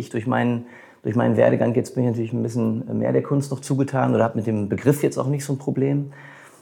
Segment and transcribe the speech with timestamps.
[0.00, 0.66] ich durch meinen,
[1.02, 4.24] durch meinen Werdegang jetzt bin ich natürlich ein bisschen mehr der Kunst noch zugetan oder
[4.24, 6.12] habe mit dem Begriff jetzt auch nicht so ein Problem.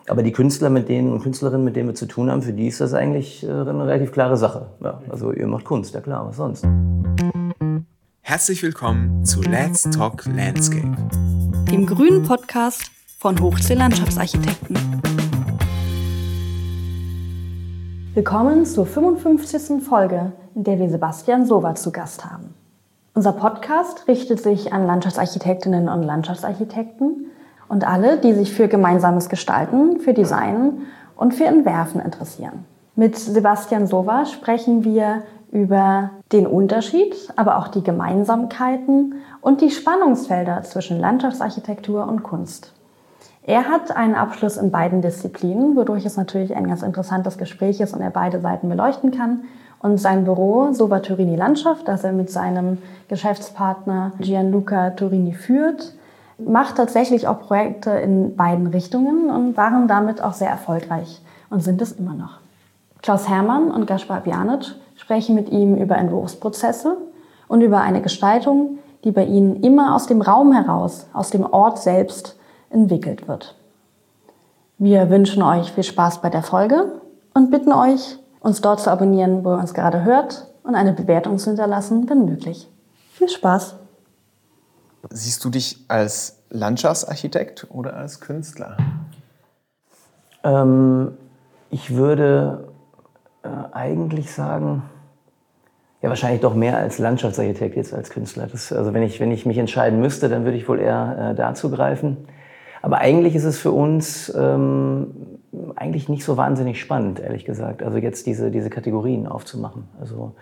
[0.08, 2.66] Aber die Künstler mit denen und Künstlerinnen, mit denen wir zu tun haben, für die
[2.66, 4.68] ist das eigentlich äh, eine relativ klare Sache.
[4.82, 6.66] Ja, also ihr macht Kunst, ja klar, was sonst.
[8.22, 10.96] Herzlich willkommen zu Let's Talk Landscape,
[11.70, 14.76] dem grünen Podcast von Hochsee Landschaftsarchitekten.
[18.14, 19.82] Willkommen zur 55.
[19.82, 22.57] Folge, in der wir Sebastian Sova zu Gast haben.
[23.18, 27.32] Unser Podcast richtet sich an Landschaftsarchitektinnen und Landschaftsarchitekten
[27.68, 30.82] und alle, die sich für gemeinsames Gestalten, für Design
[31.16, 32.64] und für Entwerfen interessieren.
[32.94, 40.62] Mit Sebastian Sova sprechen wir über den Unterschied, aber auch die Gemeinsamkeiten und die Spannungsfelder
[40.62, 42.72] zwischen Landschaftsarchitektur und Kunst.
[43.48, 47.94] Er hat einen Abschluss in beiden Disziplinen, wodurch es natürlich ein ganz interessantes Gespräch ist
[47.94, 49.44] und er beide Seiten beleuchten kann.
[49.80, 52.76] Und sein Büro Sova Turini Landschaft, das er mit seinem
[53.08, 55.94] Geschäftspartner Gianluca Turini führt,
[56.36, 61.80] macht tatsächlich auch Projekte in beiden Richtungen und waren damit auch sehr erfolgreich und sind
[61.80, 62.40] es immer noch.
[63.00, 66.98] Klaus Hermann und Gaspar Bjanic sprechen mit ihm über Entwurfsprozesse
[67.48, 71.78] und über eine Gestaltung, die bei ihnen immer aus dem Raum heraus, aus dem Ort
[71.78, 72.37] selbst
[72.70, 73.56] entwickelt wird.
[74.78, 77.00] Wir wünschen euch viel Spaß bei der Folge
[77.34, 81.38] und bitten euch, uns dort zu abonnieren, wo ihr uns gerade hört und eine Bewertung
[81.38, 82.68] zu hinterlassen, wenn möglich.
[83.12, 83.74] Viel Spaß!
[85.10, 88.76] Siehst du dich als Landschaftsarchitekt oder als Künstler?
[90.44, 91.16] Ähm,
[91.70, 92.68] ich würde
[93.42, 94.82] äh, eigentlich sagen,
[96.00, 98.46] ja, wahrscheinlich doch mehr als Landschaftsarchitekt jetzt als Künstler.
[98.46, 101.34] Das, also wenn ich, wenn ich mich entscheiden müsste, dann würde ich wohl eher äh,
[101.34, 102.28] dazu greifen.
[102.82, 105.08] Aber eigentlich ist es für uns ähm,
[105.76, 107.82] eigentlich nicht so wahnsinnig spannend, ehrlich gesagt.
[107.82, 109.84] Also jetzt diese, diese Kategorien aufzumachen.
[110.00, 110.32] Also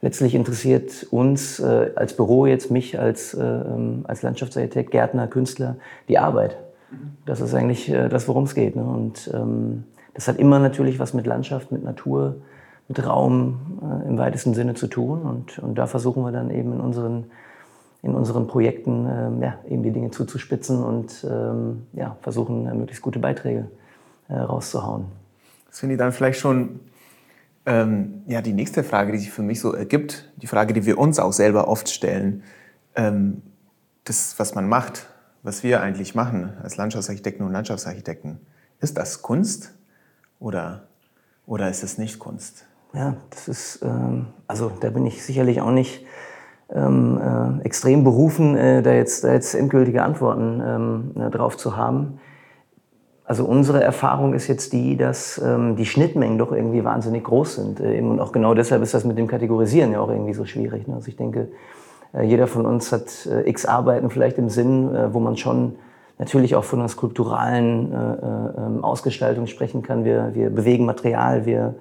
[0.00, 5.76] letztlich interessiert uns äh, als Büro jetzt mich als, äh, ähm, als Landschaftsarchitekt, Gärtner, Künstler
[6.08, 6.56] die Arbeit.
[7.26, 8.76] Das ist eigentlich äh, das, worum es geht.
[8.76, 8.84] Ne?
[8.84, 9.84] Und ähm,
[10.14, 12.36] das hat immer natürlich was mit Landschaft, mit Natur,
[12.88, 15.22] mit Raum äh, im weitesten Sinne zu tun.
[15.22, 17.24] Und, und da versuchen wir dann eben in unseren
[18.04, 23.02] in unseren Projekten ähm, ja, eben die Dinge zuzuspitzen und ähm, ja, versuchen, äh, möglichst
[23.02, 23.66] gute Beiträge
[24.28, 25.06] äh, rauszuhauen.
[25.68, 26.80] Das finde ich dann vielleicht schon
[27.64, 30.98] ähm, ja, die nächste Frage, die sich für mich so ergibt, die Frage, die wir
[30.98, 32.42] uns auch selber oft stellen.
[32.94, 33.40] Ähm,
[34.04, 35.06] das, was man macht,
[35.42, 38.38] was wir eigentlich machen als Landschaftsarchitekten und Landschaftsarchitekten,
[38.80, 39.72] ist das Kunst
[40.40, 40.88] oder,
[41.46, 42.66] oder ist es nicht Kunst?
[42.92, 46.04] Ja, das ist, ähm, also da bin ich sicherlich auch nicht
[46.72, 47.20] ähm,
[47.60, 52.18] äh, extrem berufen, äh, da, jetzt, da jetzt endgültige Antworten ähm, äh, drauf zu haben.
[53.26, 57.80] Also unsere Erfahrung ist jetzt die, dass ähm, die Schnittmengen doch irgendwie wahnsinnig groß sind.
[57.80, 60.86] Äh, und auch genau deshalb ist das mit dem Kategorisieren ja auch irgendwie so schwierig.
[60.88, 60.94] Ne?
[60.94, 61.48] Also ich denke,
[62.14, 65.76] äh, jeder von uns hat äh, x Arbeiten vielleicht im Sinn, wo man schon
[66.18, 70.04] natürlich auch von einer skulpturalen ähm, Ausgestaltung sprechen kann.
[70.04, 71.74] Wir, wir bewegen Material, wir,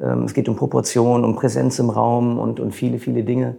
[0.00, 3.56] ähm, es geht um Proportion, um Präsenz im Raum und, und viele, viele Dinge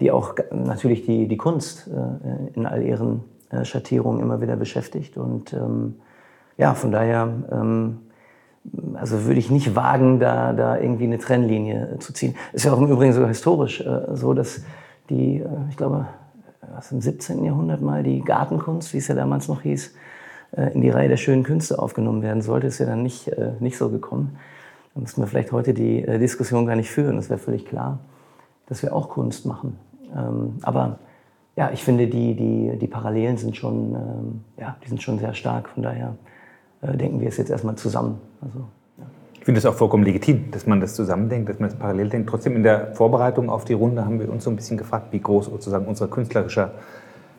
[0.00, 5.16] die auch natürlich die, die Kunst äh, in all ihren äh, Schattierungen immer wieder beschäftigt.
[5.16, 5.96] Und ähm,
[6.56, 7.98] ja, von daher ähm,
[8.94, 12.34] also würde ich nicht wagen, da, da irgendwie eine Trennlinie äh, zu ziehen.
[12.52, 14.62] Ist ja auch im Übrigen sogar historisch äh, so, dass
[15.10, 16.06] die, äh, ich glaube,
[16.74, 17.44] was im 17.
[17.44, 19.94] Jahrhundert mal die Gartenkunst, wie es ja damals noch hieß,
[20.56, 23.76] äh, in die Reihe der schönen Künste aufgenommen werden sollte, ist ja dann nicht, nicht
[23.76, 24.38] so gekommen.
[24.94, 27.98] Da müssen wir vielleicht heute die Diskussion gar nicht führen, das wäre völlig klar
[28.66, 29.78] dass wir auch Kunst machen.
[30.16, 30.98] Ähm, aber
[31.56, 35.34] ja, ich finde, die, die, die Parallelen sind schon, ähm, ja, die sind schon sehr
[35.34, 35.68] stark.
[35.68, 36.16] Von daher
[36.82, 38.18] äh, denken wir es jetzt erstmal zusammen.
[38.40, 38.58] Also,
[38.98, 39.04] ja.
[39.34, 42.28] Ich finde es auch vollkommen legitim, dass man das zusammendenkt, dass man es parallel denkt.
[42.28, 45.20] Trotzdem in der Vorbereitung auf die Runde haben wir uns so ein bisschen gefragt, wie
[45.20, 46.72] groß sozusagen unser künstlerischer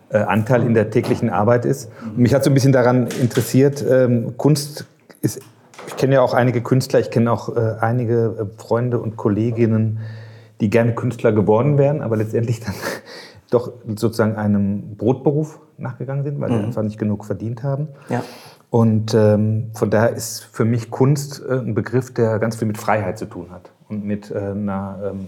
[0.10, 1.92] äh, Anteil in der täglichen Arbeit ist.
[2.04, 4.86] Und mich hat so ein bisschen daran interessiert, ähm, Kunst
[5.22, 5.42] ist,
[5.88, 10.00] ich kenne ja auch einige Künstler, ich kenne auch äh, einige äh, Freunde und Kolleginnen,
[10.62, 12.76] die gerne Künstler geworden wären, aber letztendlich dann
[13.52, 16.58] doch sozusagen einem Brotberuf nachgegangen sind, weil mhm.
[16.58, 17.90] sie einfach nicht genug verdient haben.
[18.10, 18.24] Ja.
[18.70, 22.78] Und ähm, von daher ist für mich Kunst äh, ein Begriff, der ganz viel mit
[22.78, 25.28] Freiheit zu tun hat und mit äh, einer ähm,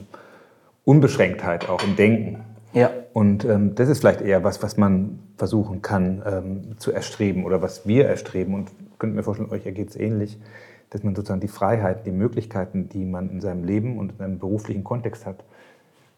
[0.84, 2.44] Unbeschränktheit auch im Denken.
[2.74, 2.90] Ja.
[3.13, 7.62] Und ähm, das ist vielleicht eher was, was man versuchen kann ähm, zu erstreben oder
[7.62, 8.54] was wir erstreben.
[8.54, 10.40] Und könnt mir vorstellen, euch ergeht es ähnlich
[10.89, 14.39] dass man sozusagen die Freiheiten, die Möglichkeiten, die man in seinem Leben und in einem
[14.39, 15.44] beruflichen Kontext hat,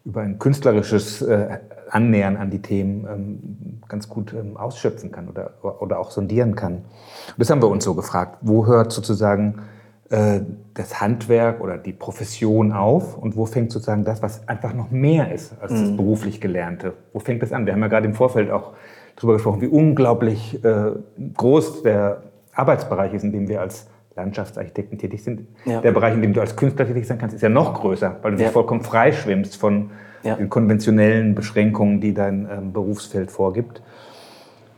[0.04, 1.58] über ein künstlerisches äh,
[1.90, 6.76] Annähern an die Themen ähm, ganz gut ähm, ausschöpfen kann oder, oder auch sondieren kann.
[6.76, 8.38] Und das haben wir uns so gefragt.
[8.40, 9.60] Wo hört sozusagen
[10.08, 10.40] äh,
[10.74, 15.32] das Handwerk oder die Profession auf und wo fängt sozusagen das, was einfach noch mehr
[15.32, 16.94] ist als das beruflich Gelernte?
[17.12, 17.66] Wo fängt das an?
[17.66, 18.72] Wir haben ja gerade im Vorfeld auch
[19.16, 20.92] darüber gesprochen, wie unglaublich äh,
[21.34, 22.22] groß der
[22.54, 23.86] Arbeitsbereich ist, in dem wir als
[24.20, 25.42] Landschaftsarchitekten tätig sind.
[25.64, 25.80] Ja.
[25.80, 28.32] Der Bereich, in dem du als Künstler tätig sein kannst, ist ja noch größer, weil
[28.32, 28.52] du dich Ja.
[28.52, 29.90] vollkommen freischwimmst von
[30.22, 30.36] Ja.
[30.36, 33.82] den konventionellen Beschränkungen, die dein ähm, Berufsfeld vorgibt.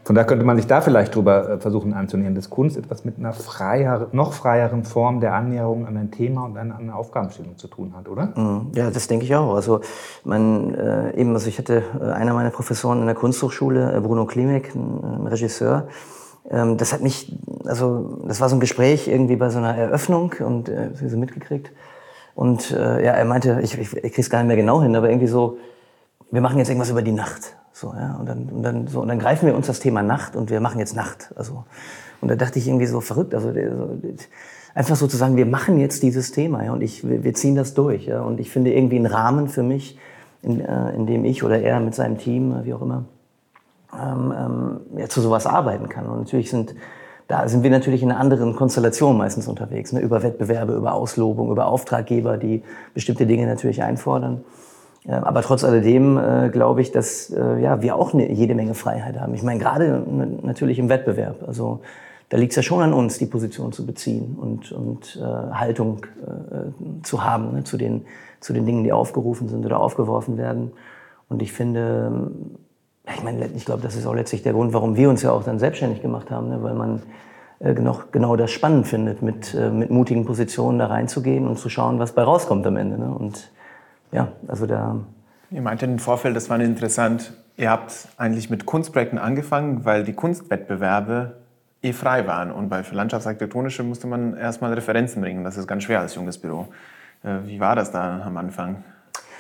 [0.05, 3.19] Von daher könnte man sich da vielleicht drüber äh, versuchen anzunähern, dass Kunst etwas mit
[3.19, 7.69] einer freier, noch freieren Form der Annäherung an ein Thema und an eine Aufgabenstellung zu
[7.69, 8.33] tun hat, oder?
[8.37, 8.69] Mhm.
[8.75, 9.55] Ja, das denke ich auch.
[9.55, 9.81] Also
[10.25, 14.27] man äh, eben, also ich hatte äh, einer meiner Professoren in der Kunsthochschule, äh, Bruno
[14.27, 15.87] Klimek, ein Regisseur.
[16.51, 20.35] Ähm, das hat mich, also das war so ein Gespräch irgendwie bei so einer Eröffnung
[20.41, 21.71] und äh, so mitgekriegt.
[22.35, 25.09] Und äh, ja, er meinte, ich, ich, ich krieg's gar nicht mehr genau hin, aber
[25.09, 25.59] irgendwie so,
[26.31, 27.57] wir machen jetzt irgendwas über die Nacht.
[27.73, 30.37] So, ja, und dann, und dann, so, und dann greifen wir uns das Thema Nacht
[30.37, 31.33] und wir machen jetzt Nacht.
[31.37, 31.65] Also,
[32.21, 33.99] und da dachte ich irgendwie so verrückt, also so,
[34.75, 37.55] einfach so zu sagen, wir machen jetzt dieses Thema, ja, und ich, wir, wir ziehen
[37.55, 39.99] das durch, ja, und ich finde irgendwie einen Rahmen für mich,
[40.43, 43.05] in, äh, in dem ich oder er mit seinem Team, äh, wie auch immer,
[43.95, 46.07] ähm, ähm, ja, zu sowas arbeiten kann.
[46.07, 46.75] Und natürlich sind,
[47.29, 50.01] da sind wir natürlich in einer anderen Konstellation meistens unterwegs, ne?
[50.01, 52.63] über Wettbewerbe, über Auslobung, über Auftraggeber, die
[52.95, 54.45] bestimmte Dinge natürlich einfordern.
[55.07, 58.75] Äh, Aber trotz alledem äh, glaube ich, dass äh, ja, wir auch eine, jede Menge
[58.75, 59.35] Freiheit haben.
[59.35, 60.03] Ich meine, gerade
[60.43, 61.45] natürlich im Wettbewerb.
[61.47, 61.81] Also
[62.29, 66.07] da liegt es ja schon an uns, die Position zu beziehen und, und äh, Haltung
[66.23, 67.65] äh, zu haben ne?
[67.65, 68.07] zu, den,
[68.41, 70.73] zu den Dingen, die aufgerufen sind oder aufgeworfen werden.
[71.29, 72.57] Und ich finde, ähm,
[73.07, 75.45] ich meine, ich glaube, das ist auch letztlich der Grund, warum wir uns ja auch
[75.45, 76.63] dann selbstständig gemacht haben, ne?
[76.63, 77.03] weil man
[77.59, 81.99] genau, genau das spannend findet, mit, äh, mit mutigen Positionen da reinzugehen und zu schauen,
[81.99, 82.99] was bei rauskommt am Ende.
[82.99, 83.13] Ne?
[83.13, 83.51] Und
[84.13, 84.97] ja, also da,
[85.53, 90.15] Ihr meinte im Vorfeld, das war interessant, ihr habt eigentlich mit Kunstprojekten angefangen, weil die
[90.15, 91.37] Kunstwettbewerbe
[91.83, 92.51] eh frei waren.
[92.51, 95.45] Und bei für Landschaftsarchitektonische musste man erstmal Referenzen bringen.
[95.45, 96.69] Das ist ganz schwer als junges Büro.
[97.23, 98.83] Äh, Wie war das da am Anfang?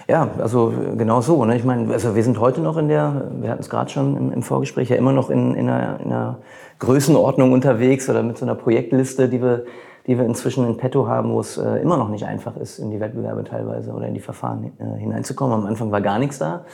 [0.08, 1.44] Ja, also genau so.
[1.44, 1.56] Ne?
[1.56, 4.32] Ich meine, also wir sind heute noch in der, wir hatten es gerade schon im,
[4.32, 6.38] im Vorgespräch, ja immer noch in, in, einer, in einer
[6.78, 9.64] Größenordnung unterwegs oder mit so einer Projektliste, die wir,
[10.06, 12.90] die wir inzwischen in petto haben, wo es äh, immer noch nicht einfach ist, in
[12.90, 15.60] die Wettbewerbe teilweise oder in die Verfahren äh, hineinzukommen.
[15.60, 16.64] Am Anfang war gar nichts da.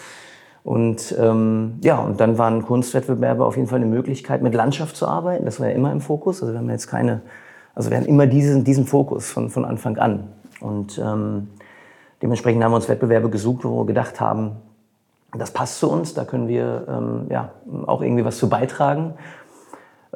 [0.64, 5.06] Und ähm, ja, und dann waren Kunstwettbewerbe auf jeden Fall eine Möglichkeit, mit Landschaft zu
[5.06, 5.44] arbeiten.
[5.44, 6.42] Das war ja immer im Fokus.
[6.42, 7.20] Also wir haben jetzt keine,
[7.74, 10.24] also wir haben immer diesen, diesen Fokus von, von Anfang an.
[10.60, 11.48] Und ähm,
[12.23, 14.56] dementsprechend haben wir uns Wettbewerbe gesucht, wo wir gedacht haben,
[15.37, 17.50] das passt zu uns, da können wir ähm, ja,
[17.87, 19.15] auch irgendwie was zu beitragen.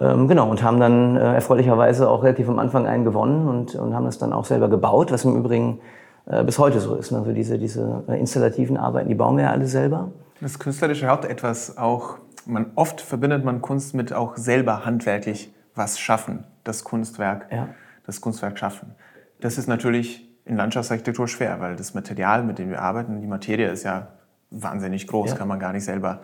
[0.00, 3.94] Ähm, genau, und haben dann äh, erfreulicherweise auch relativ am Anfang einen gewonnen und, und
[3.94, 5.80] haben das dann auch selber gebaut, was im Übrigen
[6.26, 7.12] äh, bis heute so ist.
[7.12, 7.18] ne?
[7.18, 10.08] Also diese, diese äh, installativen Arbeiten, die bauen wir ja alle selber.
[10.40, 12.16] Das Künstlerische hat etwas auch,
[12.46, 17.68] man, oft verbindet man Kunst mit auch selber handwerklich was schaffen, das Kunstwerk, Ja.
[18.06, 18.94] das Kunstwerk schaffen.
[19.40, 23.68] Das ist natürlich in Landschaftsarchitektur schwer, weil das Material, mit dem wir arbeiten, die Materie
[23.70, 24.08] ist ja
[24.50, 25.36] wahnsinnig groß, Ja.
[25.36, 26.20] kann man gar nicht selber,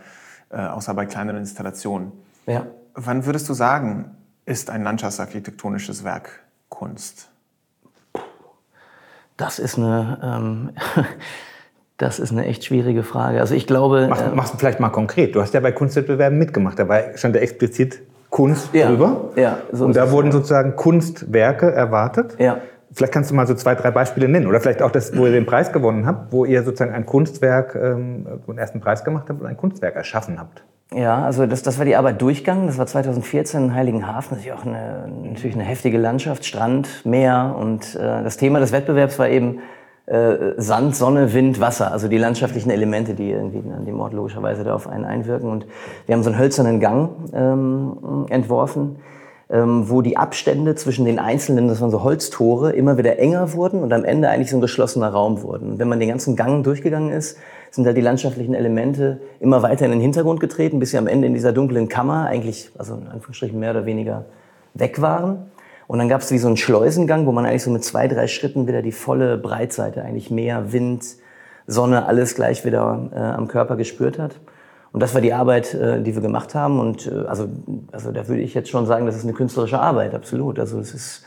[0.50, 2.12] äh, außer bei kleineren Installationen.
[2.47, 2.67] Ja.
[2.94, 7.31] Wann würdest du sagen, ist ein landschaftsarchitektonisches Werk Kunst?
[9.37, 10.70] Das ist eine, ähm,
[11.97, 13.41] das ist eine echt schwierige Frage.
[13.41, 15.35] Also ich glaube, Machst, äh, machst du vielleicht mal konkret.
[15.35, 16.79] Du hast ja bei Kunstwettbewerben mitgemacht.
[16.79, 18.00] Da war, stand da explizit
[18.31, 19.31] Kunst Ja, drüber.
[19.37, 22.37] ja, so Und da wurden sozusagen Kunstwerke erwartet.
[22.38, 22.59] Ja.
[22.99, 24.49] Vielleicht kannst du mal so zwei, drei Beispiele nennen.
[24.49, 27.77] Oder vielleicht auch das, wo ihr den Preis gewonnen habt, wo ihr sozusagen ein Kunstwerk,
[27.77, 30.65] ähm, einen ersten Preis gemacht habt und ein Kunstwerk erschaffen habt.
[30.93, 32.67] Ja, also das, das war die Arbeit Durchgang.
[32.67, 34.31] Das war 2014 in Heiligenhafen.
[34.31, 37.55] Das ist ja auch eine, natürlich eine heftige Landschaft, Strand, Meer.
[37.56, 39.61] Und äh, das Thema des Wettbewerbs war eben
[40.06, 41.93] äh, Sand, Sonne, Wind, Wasser.
[41.93, 45.49] Also die landschaftlichen Elemente, die irgendwie an dem Ort logischerweise da auf einen einwirken.
[45.49, 45.67] Und
[46.06, 48.96] wir haben so einen hölzernen Gang ähm, entworfen,
[49.50, 53.82] ähm, wo die Abstände zwischen den einzelnen, das waren so Holztore, immer wieder enger wurden
[53.82, 55.78] und am Ende eigentlich so ein geschlossener Raum wurden.
[55.78, 57.38] Wenn man den ganzen Gang durchgegangen ist,
[57.70, 61.26] sind halt die landschaftlichen Elemente immer weiter in den Hintergrund getreten, bis sie am Ende
[61.26, 64.26] in dieser dunklen Kammer eigentlich, also in Anführungsstrichen mehr oder weniger
[64.74, 65.50] weg waren.
[65.86, 68.26] Und dann gab es wie so einen Schleusengang, wo man eigentlich so mit zwei, drei
[68.26, 71.05] Schritten wieder die volle Breitseite, eigentlich Meer, Wind,
[71.67, 74.36] Sonne, alles gleich wieder äh, am Körper gespürt hat.
[74.98, 76.81] Und das war die Arbeit, äh, die wir gemacht haben.
[76.81, 77.48] Und äh, also,
[77.93, 80.58] also da würde ich jetzt schon sagen, das ist eine künstlerische Arbeit, absolut.
[80.58, 81.24] Also es ist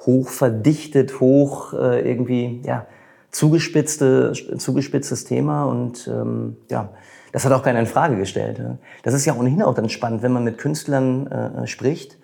[0.00, 2.84] hoch verdichtet, hoch äh, irgendwie, ja,
[3.30, 5.66] zugespitzte, zugespitztes Thema.
[5.66, 6.88] Und ähm, ja,
[7.30, 8.58] das hat auch keiner in Frage gestellt.
[8.58, 8.76] Ja.
[9.04, 12.18] Das ist ja ohnehin auch dann spannend, wenn man mit Künstlern äh, spricht.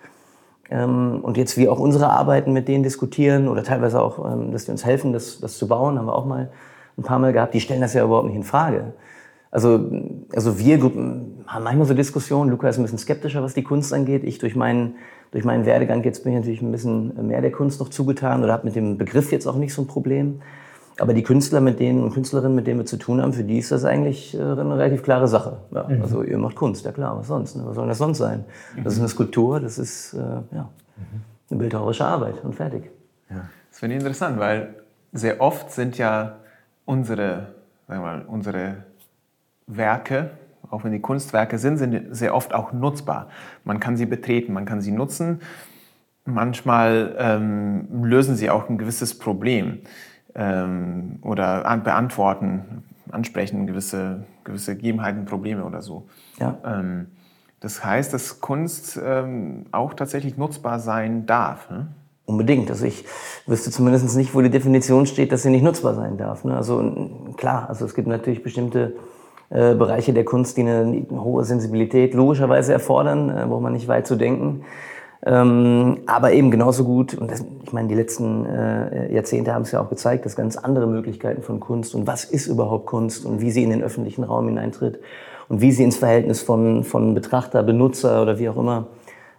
[0.69, 4.65] Ähm, und jetzt wir auch unsere Arbeiten mit denen diskutieren oder teilweise auch, ähm, dass
[4.65, 6.49] die uns helfen, das, das zu bauen, haben wir auch mal
[6.97, 7.53] ein paar Mal gehabt.
[7.53, 8.91] Die stellen das ja überhaupt nicht in Frage.
[9.51, 9.89] Also,
[10.33, 12.51] also wir haben manchmal so Diskussionen.
[12.51, 14.23] Luca ist ein bisschen skeptischer, was die Kunst angeht.
[14.23, 14.95] Ich durch meinen,
[15.31, 18.53] durch meinen Werdegang jetzt bin ich natürlich ein bisschen mehr der Kunst noch zugetan oder
[18.53, 20.41] habe mit dem Begriff jetzt auch nicht so ein Problem.
[20.99, 23.57] Aber die Künstler mit denen und Künstlerinnen, mit denen wir zu tun haben, für die
[23.57, 25.59] ist das eigentlich äh, eine relativ klare Sache.
[25.71, 26.01] Ja, mhm.
[26.01, 27.55] Also ihr macht Kunst, ja klar, was sonst?
[27.55, 27.63] Ne?
[27.65, 28.43] Was soll das sonst sein?
[28.83, 30.69] Das ist eine Skulptur, das ist äh, ja,
[31.49, 32.91] eine bildhauerische Arbeit und fertig.
[33.29, 33.49] Ja.
[33.69, 34.75] Das finde ich interessant, weil
[35.13, 36.39] sehr oft sind ja
[36.85, 37.53] unsere,
[37.87, 38.83] sagen wir mal, unsere
[39.69, 40.31] Werke,
[40.69, 43.29] auch wenn die Kunstwerke sind, sind sehr oft auch nutzbar.
[43.63, 45.41] Man kann sie betreten, man kann sie nutzen.
[46.25, 49.79] Manchmal ähm, lösen sie auch ein gewisses Problem
[50.35, 56.07] ähm, oder beantworten, ansprechen gewisse, gewisse Gegebenheiten, Probleme oder so.
[56.39, 56.57] Ja.
[56.65, 57.07] Ähm,
[57.59, 61.69] das heißt, dass Kunst ähm, auch tatsächlich nutzbar sein darf.
[61.69, 61.87] Ne?
[62.25, 62.69] Unbedingt.
[62.69, 63.05] Also ich
[63.47, 66.45] wüsste zumindest nicht, wo die Definition steht, dass sie nicht nutzbar sein darf.
[66.45, 66.55] Ne?
[66.55, 68.95] Also klar, also es gibt natürlich bestimmte
[69.49, 73.87] äh, Bereiche der Kunst, die eine, eine hohe Sensibilität logischerweise erfordern, äh, wo man nicht
[73.87, 74.63] weit zu denken.
[75.25, 79.71] Ähm, aber eben genauso gut, und das, ich meine, die letzten äh, Jahrzehnte haben es
[79.71, 83.41] ja auch gezeigt, dass ganz andere Möglichkeiten von Kunst und was ist überhaupt Kunst und
[83.41, 84.99] wie sie in den öffentlichen Raum hineintritt
[85.49, 88.87] und wie sie ins Verhältnis von, von Betrachter, Benutzer oder wie auch immer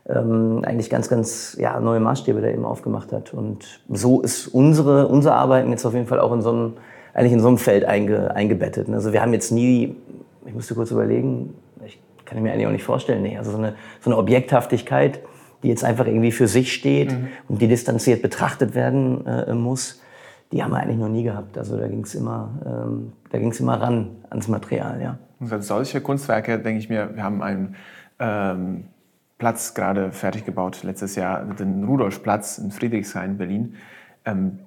[0.06, 3.32] ähm, eigentlich ganz, ganz ja, neue Maßstäbe da eben aufgemacht hat.
[3.32, 6.72] Und so ist unsere, unser Arbeiten jetzt auf jeden Fall auch in so einem,
[7.14, 8.88] eigentlich in so einem Feld einge, eingebettet.
[8.88, 9.96] Also wir haben jetzt nie,
[10.46, 13.74] ich musste kurz überlegen, ich kann mir eigentlich auch nicht vorstellen, nee, also so eine,
[14.00, 15.20] so eine Objekthaftigkeit,
[15.62, 17.28] die jetzt einfach irgendwie für sich steht mhm.
[17.48, 20.00] und die distanziert betrachtet werden äh, muss,
[20.52, 21.58] die haben wir eigentlich noch nie gehabt.
[21.58, 25.18] Also da ging es immer, ähm, da ging's immer ran ans Material, ja.
[25.38, 27.76] Und als solche Kunstwerke denke ich mir, wir haben einen
[28.18, 28.84] ähm,
[29.38, 33.74] Platz gerade fertig gebaut, letztes Jahr, den Rudolfplatz in Friedrichshain, Berlin.
[34.24, 34.58] Ähm,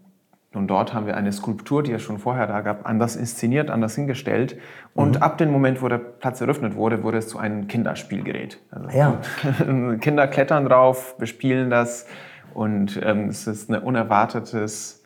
[0.55, 3.95] und dort haben wir eine Skulptur, die es schon vorher da gab, anders inszeniert, anders
[3.95, 4.57] hingestellt.
[4.93, 5.23] Und mhm.
[5.23, 8.59] ab dem Moment, wo der Platz eröffnet wurde, wurde es zu einem Kinderspielgerät.
[8.71, 9.19] Also ja.
[9.99, 12.05] Kinder klettern drauf, bespielen das.
[12.53, 15.02] Und ähm, es ist ein unerwartetes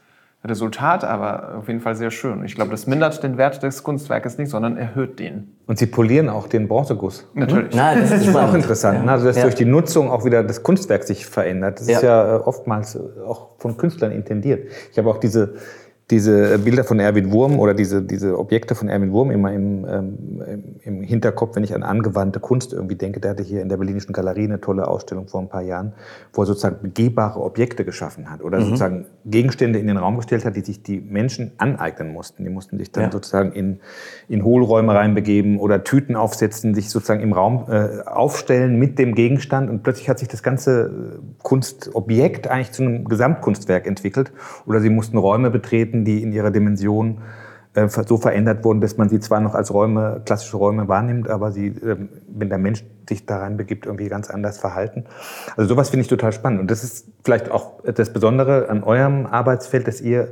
[0.47, 2.43] Resultat, aber auf jeden Fall sehr schön.
[2.43, 5.55] Ich glaube, das mindert den Wert des Kunstwerkes nicht, sondern erhöht den.
[5.67, 7.29] Und Sie polieren auch den Bronzeguss.
[7.33, 7.75] Natürlich.
[7.75, 8.99] Na, das ist auch interessant.
[8.99, 9.05] Ja.
[9.05, 9.11] Ne?
[9.11, 9.43] Also, dass ja.
[9.43, 11.79] durch die Nutzung auch wieder das Kunstwerk sich verändert.
[11.79, 11.97] Das ja.
[11.97, 14.69] ist ja äh, oftmals auch von Künstlern intendiert.
[14.91, 15.55] Ich habe auch diese
[16.09, 20.75] diese Bilder von Erwin Wurm oder diese, diese Objekte von Erwin Wurm immer im, ähm,
[20.83, 23.19] im Hinterkopf, wenn ich an angewandte Kunst irgendwie denke.
[23.19, 25.91] Der hatte hier in der Berlinischen Galerie eine tolle Ausstellung vor ein paar Jahren,
[26.31, 28.63] wo er sozusagen begehbare Objekte geschaffen hat oder mhm.
[28.63, 32.45] sozusagen Gegenstände in den Raum gestellt hat, die sich die Menschen aneignen mussten.
[32.45, 33.11] Die mussten sich dann ja.
[33.11, 33.81] sozusagen in,
[34.29, 39.69] in Hohlräume reinbegeben oder Tüten aufsetzen, sich sozusagen im Raum äh, aufstellen mit dem Gegenstand
[39.69, 44.31] und plötzlich hat sich das ganze äh, Kunstobjekt eigentlich zu einem Gesamtkunstwerk entwickelt
[44.65, 47.19] oder sie mussten Räume betreten, Objekten, die in ihrer Dimension
[47.73, 51.51] äh, so verändert wurden, dass man sie zwar noch als Räume, klassische Räume wahrnimmt, aber
[51.51, 55.05] sie, ähm, wenn der Mensch sich da rein begibt, irgendwie ganz anders verhalten.
[55.55, 56.59] Also sowas finde ich total spannend.
[56.59, 60.29] Und das ist vielleicht auch das Besondere an eurem Arbeitsfeld, dass ihr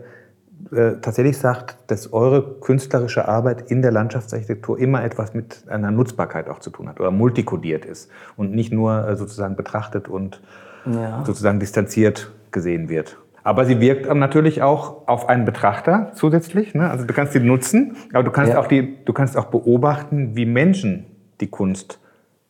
[0.72, 6.50] äh, tatsächlich sagt, dass eure künstlerische Arbeit in der Landschaftsarchitektur immer etwas mit einer Nutzbarkeit
[6.50, 10.41] auch zu tun hat oder multikodiert ist und nicht nur äh, sozusagen betrachtet und
[10.86, 11.24] ja.
[11.25, 13.17] sozusagen distanziert gesehen wird.
[13.46, 16.74] Aber sie wirkt natürlich auch auf einen Betrachter zusätzlich.
[16.74, 16.90] Ne?
[16.90, 18.60] Also du kannst sie nutzen, aber du kannst, ja.
[18.60, 21.06] auch die, du kannst auch beobachten, wie Menschen
[21.40, 22.00] die Kunst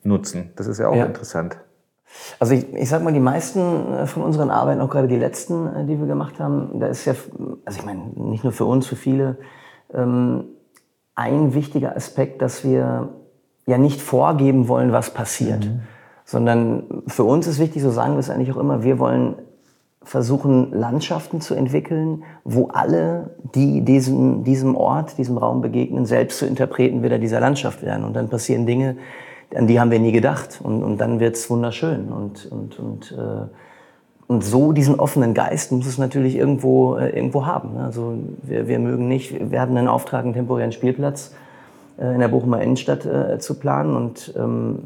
[0.03, 0.53] nutzen.
[0.55, 1.03] Das ist ja auch ja.
[1.03, 1.57] interessant.
[2.39, 5.67] Also ich, ich sag mal, die meisten äh, von unseren Arbeiten, auch gerade die letzten,
[5.67, 7.13] äh, die wir gemacht haben, da ist ja,
[7.65, 9.35] also ich meine, nicht nur für uns, für viele,
[9.93, 10.45] ähm,
[11.13, 13.09] ein wichtiger Aspekt, dass wir
[13.65, 15.65] ja nicht vorgeben wollen, was passiert.
[15.65, 15.81] Mhm.
[16.23, 19.35] Sondern für uns ist wichtig, so sagen wir es eigentlich auch immer, wir wollen
[20.05, 26.45] versuchen, Landschaften zu entwickeln, wo alle, die diesem, diesem Ort, diesem Raum begegnen, selbst zu
[26.45, 28.05] Interpreten wieder dieser Landschaft werden.
[28.05, 28.95] Und dann passieren Dinge,
[29.53, 30.61] an die haben wir nie gedacht.
[30.63, 32.11] Und, und dann wird's wunderschön.
[32.11, 33.47] Und, und, und, äh,
[34.27, 37.77] und so diesen offenen Geist muss es natürlich irgendwo, äh, irgendwo haben.
[37.77, 41.33] Also wir, wir mögen nicht, wir hatten einen Auftrag, einen temporären Spielplatz
[41.97, 43.95] äh, in der Bochumer Innenstadt äh, zu planen.
[43.95, 44.79] Und ähm,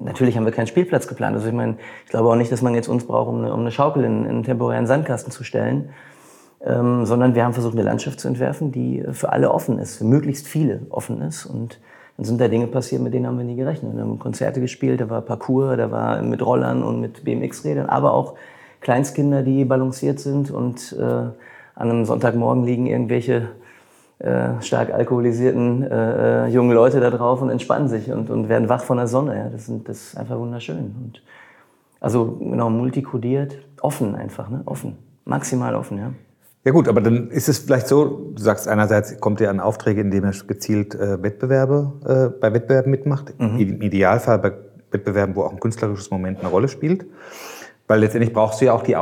[0.00, 1.34] natürlich haben wir keinen Spielplatz geplant.
[1.34, 3.60] Also ich meine, ich glaube auch nicht, dass man jetzt uns braucht, um eine, um
[3.60, 5.90] eine Schaukel in, in einen temporären Sandkasten zu stellen,
[6.64, 10.04] ähm, sondern wir haben versucht, eine Landschaft zu entwerfen, die für alle offen ist, für
[10.04, 11.46] möglichst viele offen ist.
[11.46, 11.80] Und
[12.16, 13.94] dann sind da Dinge passiert, mit denen haben wir nie gerechnet.
[13.94, 18.12] Wir haben Konzerte gespielt, da war Parcours, da war mit Rollern und mit BMX-Rädern, aber
[18.12, 18.34] auch
[18.80, 21.34] Kleinstkinder, die balanciert sind und äh, an
[21.74, 23.50] einem Sonntagmorgen liegen irgendwelche
[24.22, 28.68] äh, stark alkoholisierten äh, äh, jungen Leute da drauf und entspannen sich und, und werden
[28.68, 29.36] wach von der Sonne.
[29.36, 29.48] Ja.
[29.48, 30.94] Das, sind, das ist einfach wunderschön.
[31.02, 31.22] Und
[32.00, 34.62] also genau, multikodiert, offen einfach, ne?
[34.64, 35.98] offen, maximal offen.
[35.98, 36.12] Ja.
[36.64, 40.00] Ja gut, aber dann ist es vielleicht so, du sagst einerseits kommt ihr an Aufträge,
[40.00, 43.58] indem er gezielt äh, Wettbewerbe äh, bei Wettbewerben mitmacht, mhm.
[43.58, 44.52] im Idealfall bei
[44.92, 47.06] Wettbewerben, wo auch ein künstlerisches Moment eine Rolle spielt,
[47.88, 48.94] weil letztendlich brauchst du ja auch die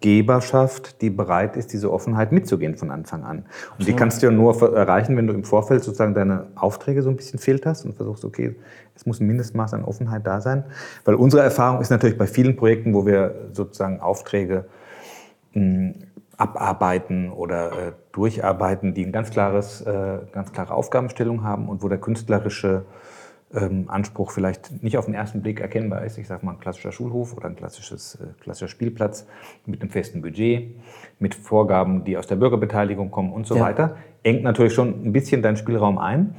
[0.00, 3.44] Auftraggeberschaft, die bereit ist, diese Offenheit mitzugehen von Anfang an.
[3.78, 7.10] Und die kannst du ja nur erreichen, wenn du im Vorfeld sozusagen deine Aufträge so
[7.10, 8.56] ein bisschen filterst und versuchst, okay,
[8.94, 10.64] es muss ein Mindestmaß an Offenheit da sein,
[11.04, 14.64] weil unsere Erfahrung ist natürlich bei vielen Projekten, wo wir sozusagen Aufträge
[15.52, 15.94] mh, hm,
[16.38, 21.88] abarbeiten oder äh, durcharbeiten, die ein ganz klares, äh, ganz klare Aufgabenstellung haben und wo
[21.88, 22.84] der künstlerische
[23.54, 26.18] ähm, Anspruch vielleicht nicht auf den ersten Blick erkennbar ist.
[26.18, 29.26] Ich sage mal ein klassischer Schulhof oder ein klassisches, äh, klassischer Spielplatz
[29.66, 30.76] mit einem festen Budget,
[31.18, 33.62] mit Vorgaben, die aus der Bürgerbeteiligung kommen und so ja.
[33.62, 36.36] weiter, engt natürlich schon ein bisschen deinen Spielraum ein.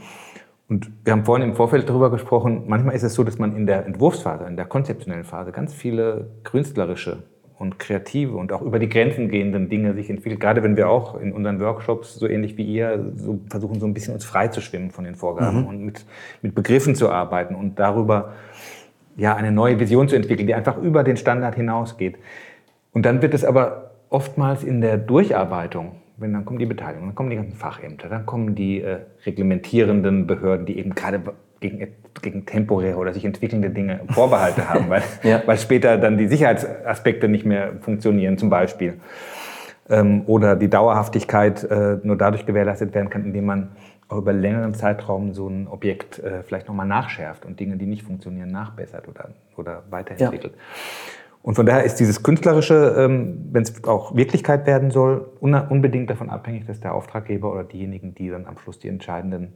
[0.69, 3.65] Und wir haben vorhin im Vorfeld darüber gesprochen, manchmal ist es so, dass man in
[3.67, 7.23] der Entwurfsphase, in der konzeptionellen Phase ganz viele künstlerische
[7.61, 10.41] und kreative und auch über die Grenzen gehenden Dinge sich entwickelt.
[10.41, 13.93] Gerade wenn wir auch in unseren Workshops, so ähnlich wie ihr, so versuchen, so ein
[13.93, 15.67] bisschen uns frei zu schwimmen von den Vorgaben mhm.
[15.67, 16.05] und mit,
[16.41, 18.33] mit Begriffen zu arbeiten und darüber
[19.15, 22.17] ja, eine neue Vision zu entwickeln, die einfach über den Standard hinausgeht.
[22.93, 27.15] Und dann wird es aber oftmals in der Durcharbeitung, wenn dann kommen die Beteiligung, dann
[27.15, 31.21] kommen die ganzen Fachämter, dann kommen die äh, reglementierenden Behörden, die eben gerade
[31.61, 31.87] gegen,
[32.21, 35.41] gegen temporäre oder sich entwickelnde Dinge Vorbehalte haben, weil, ja.
[35.45, 38.95] weil später dann die Sicherheitsaspekte nicht mehr funktionieren zum Beispiel.
[39.89, 43.71] Ähm, oder die Dauerhaftigkeit äh, nur dadurch gewährleistet werden kann, indem man
[44.09, 48.03] auch über längeren Zeitraum so ein Objekt äh, vielleicht nochmal nachschärft und Dinge, die nicht
[48.03, 50.53] funktionieren, nachbessert oder, oder weiterentwickelt.
[50.53, 50.59] Ja.
[51.43, 56.29] Und von daher ist dieses Künstlerische, ähm, wenn es auch Wirklichkeit werden soll, unbedingt davon
[56.29, 59.53] abhängig, dass der Auftraggeber oder diejenigen, die dann am Schluss die entscheidenden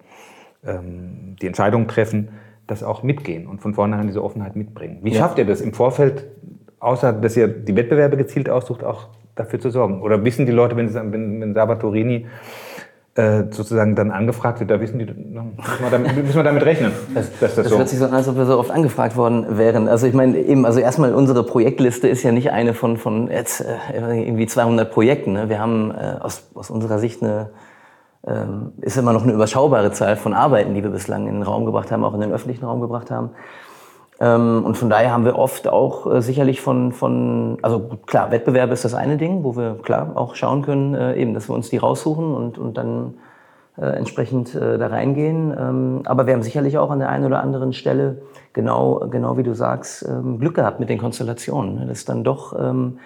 [0.64, 2.30] ähm, die Entscheidungen treffen,
[2.68, 5.00] das auch mitgehen und von vornherein diese Offenheit mitbringen.
[5.04, 5.20] Wie ja.
[5.20, 6.26] schafft ihr das im Vorfeld,
[6.80, 10.02] außer dass ihr die Wettbewerbe gezielt aussucht, auch dafür zu sorgen?
[10.02, 12.26] Oder wissen die Leute, wenn, wenn, wenn Sabatorini
[13.16, 16.92] äh, sozusagen dann angefragt wird, da wissen die, müssen wir damit, müssen wir damit rechnen.
[17.14, 19.16] Dass, dass das, das so hört sich so an, als ob wir so oft angefragt
[19.16, 19.88] worden wären.
[19.88, 23.62] Also ich meine eben, also erstmal unsere Projektliste ist ja nicht eine von, von jetzt
[23.62, 25.32] äh, irgendwie 200 Projekten.
[25.32, 25.48] Ne?
[25.48, 27.52] Wir haben äh, aus, aus unserer Sicht eine
[28.28, 31.66] ähm, ist immer noch eine überschaubare Zahl von Arbeiten, die wir bislang in den Raum
[31.66, 33.32] gebracht haben, auch in den öffentlichen Raum gebracht haben.
[34.20, 38.74] Ähm, und von daher haben wir oft auch äh, sicherlich von, von, also klar, Wettbewerbe
[38.74, 41.70] ist das eine Ding, wo wir klar auch schauen können, äh, eben, dass wir uns
[41.70, 43.16] die raussuchen und, und dann
[43.78, 45.54] äh, entsprechend äh, da reingehen.
[45.58, 48.22] Ähm, aber wir haben sicherlich auch an der einen oder anderen Stelle,
[48.54, 51.76] genau, genau wie du sagst, ähm, Glück gehabt mit den Konstellationen.
[51.76, 51.86] Ne?
[51.88, 53.00] Dass dann doch ähm,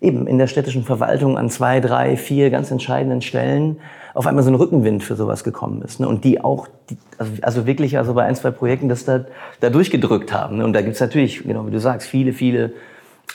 [0.00, 3.78] eben in der städtischen Verwaltung an zwei, drei, vier ganz entscheidenden Stellen
[4.14, 6.00] auf einmal so ein Rückenwind für sowas gekommen ist.
[6.00, 6.08] Ne?
[6.08, 9.24] Und die auch, die, also, also, wirklich also bei ein, zwei Projekten das da,
[9.60, 10.58] da durchgedrückt haben.
[10.58, 10.64] Ne?
[10.64, 12.72] Und da gibt's natürlich, genau wie du sagst, viele, viele,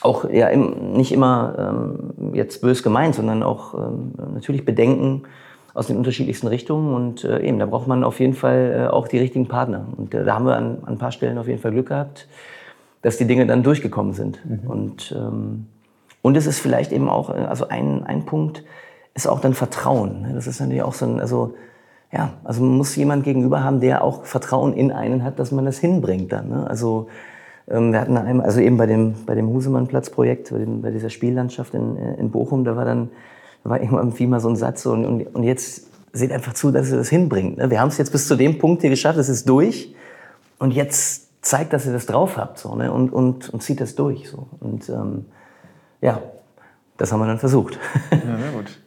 [0.02, 5.24] auch ja im, nicht immer ähm, jetzt bös gemeint, sondern auch ähm, natürlich Bedenken
[5.74, 6.94] aus den unterschiedlichsten Richtungen.
[6.94, 9.88] Und äh, eben, da braucht man auf jeden Fall äh, auch die richtigen Partner.
[9.96, 12.28] Und äh, da haben wir an, an ein paar Stellen auf jeden Fall Glück gehabt,
[13.02, 14.40] dass die Dinge dann durchgekommen sind.
[14.46, 14.70] Mhm.
[14.70, 15.68] Und, ähm,
[16.24, 18.64] und es ist vielleicht eben auch, äh, also ein, ein Punkt,
[19.14, 20.24] ist auch dann Vertrauen.
[20.24, 20.32] Ne?
[20.34, 21.54] Das ist natürlich auch so ein, also,
[22.12, 25.66] ja, also man muss jemand gegenüber haben, der auch Vertrauen in einen hat, dass man
[25.66, 26.50] das hinbringt dann.
[26.50, 26.68] Ne?
[26.68, 27.08] Also,
[27.68, 31.74] ähm, wir hatten einmal, also eben bei dem, bei dem Husemann-Platz-Projekt, bei, bei dieser Spiellandschaft
[31.76, 33.10] in, äh, in Bochum, da war dann,
[33.64, 36.72] da war irgendwie mal so ein Satz so, und, und, und jetzt seht einfach zu,
[36.72, 37.58] dass ihr das hinbringt.
[37.58, 37.70] Ne?
[37.70, 39.94] Wir haben es jetzt bis zu dem Punkt hier geschafft, es ist durch
[40.58, 42.92] und jetzt zeigt, dass ihr das drauf habt so, ne?
[42.94, 44.30] und, und, und zieht das durch.
[44.30, 44.48] So.
[44.62, 45.26] Und ähm,
[46.04, 46.22] ja,
[46.98, 47.80] das haben wir dann versucht.
[48.12, 48.80] Ja, sehr gut.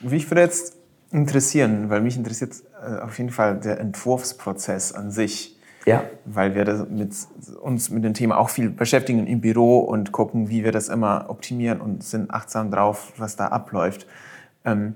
[0.00, 0.76] Mich würde jetzt
[1.12, 5.56] interessieren, weil mich interessiert äh, auf jeden Fall der Entwurfsprozess an sich.
[5.86, 6.04] Ja.
[6.26, 7.14] Weil wir mit,
[7.62, 11.26] uns mit dem Thema auch viel beschäftigen im Büro und gucken, wie wir das immer
[11.28, 14.06] optimieren und sind achtsam drauf, was da abläuft.
[14.64, 14.94] Ähm,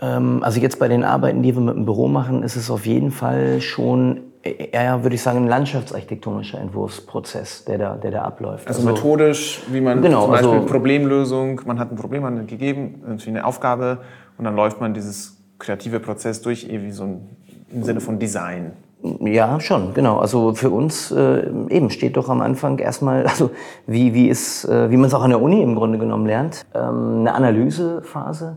[0.00, 2.86] ähm, also jetzt bei den Arbeiten, die wir mit dem Büro machen, ist es auf
[2.86, 8.68] jeden Fall schon eher, würde ich sagen, ein landschaftsarchitektonischer Entwurfsprozess, der da, der da abläuft.
[8.68, 12.46] Also, also methodisch, wie man genau, zum Beispiel also, Problemlösung, man hat ein Problem man
[12.46, 14.00] gegeben, irgendwie eine Aufgabe
[14.36, 17.26] und dann läuft man dieses kreative Prozess durch, wie so ein,
[17.74, 18.72] im Sinne von Design.
[19.20, 20.18] Ja, schon, genau.
[20.18, 23.50] Also für uns äh, eben steht doch am Anfang erstmal, also
[23.86, 27.20] wie, wie, äh, wie man es auch an der Uni im Grunde genommen lernt, ähm,
[27.20, 28.56] eine Analysephase,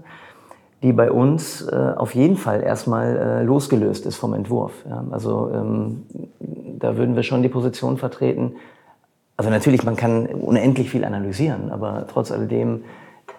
[0.83, 4.71] die bei uns äh, auf jeden Fall erstmal äh, losgelöst ist vom Entwurf.
[4.87, 5.03] Ja.
[5.11, 6.03] Also ähm,
[6.79, 8.53] da würden wir schon die Position vertreten.
[9.35, 12.83] Also natürlich, man kann unendlich viel analysieren, aber trotz alledem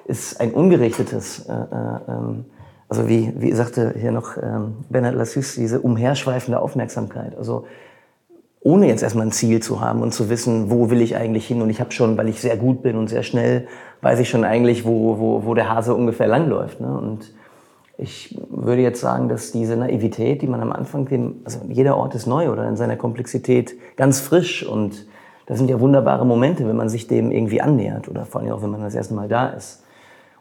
[0.04, 1.56] ist ein ungerichtetes, äh, äh,
[2.08, 2.44] ähm,
[2.88, 7.36] also wie, wie sagte hier noch ähm, Bernard Lassus, diese umherschweifende Aufmerksamkeit.
[7.36, 7.66] Also
[8.60, 11.62] ohne jetzt erstmal ein Ziel zu haben und zu wissen, wo will ich eigentlich hin.
[11.62, 13.68] Und ich habe schon, weil ich sehr gut bin und sehr schnell,
[14.00, 16.80] weiß ich schon eigentlich, wo, wo, wo der Hase ungefähr langläuft.
[16.80, 16.98] Ne?
[16.98, 17.32] Und
[17.98, 22.14] ich würde jetzt sagen, dass diese Naivität, die man am Anfang, dem, also jeder Ort
[22.14, 25.06] ist neu oder in seiner Komplexität ganz frisch und
[25.46, 28.62] das sind ja wunderbare Momente, wenn man sich dem irgendwie annähert oder vor allem auch,
[28.62, 29.82] wenn man das erste Mal da ist.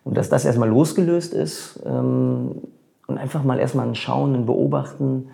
[0.08, 2.62] Und dass das erstmal losgelöst ist ähm,
[3.08, 5.28] und einfach mal erstmal ein Schauen, ein Beobachten,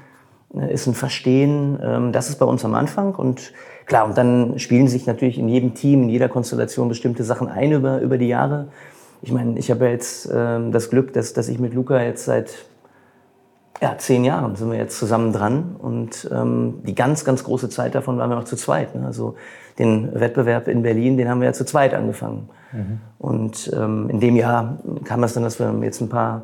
[0.56, 3.14] äh, ist ein Verstehen, ähm, das ist bei uns am Anfang.
[3.14, 3.54] Und
[3.86, 7.72] klar, und dann spielen sich natürlich in jedem Team, in jeder Konstellation bestimmte Sachen ein
[7.72, 8.70] über, über die Jahre.
[9.22, 12.66] Ich meine, ich habe jetzt ähm, das Glück, dass, dass ich mit Luca jetzt seit
[13.80, 17.94] ja, zehn Jahren sind wir jetzt zusammen dran und ähm, die ganz, ganz große Zeit
[17.94, 18.96] davon waren wir noch zu zweit.
[18.96, 19.06] Ne?
[19.06, 19.36] Also
[19.80, 22.50] den Wettbewerb in Berlin, den haben wir ja zu zweit angefangen.
[22.72, 23.00] Mhm.
[23.20, 26.44] Und ähm, in dem Jahr kam es dann, dass wir jetzt ein paar,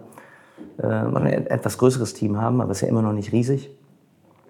[0.81, 3.69] äh, ein etwas größeres Team haben, aber es ist ja immer noch nicht riesig.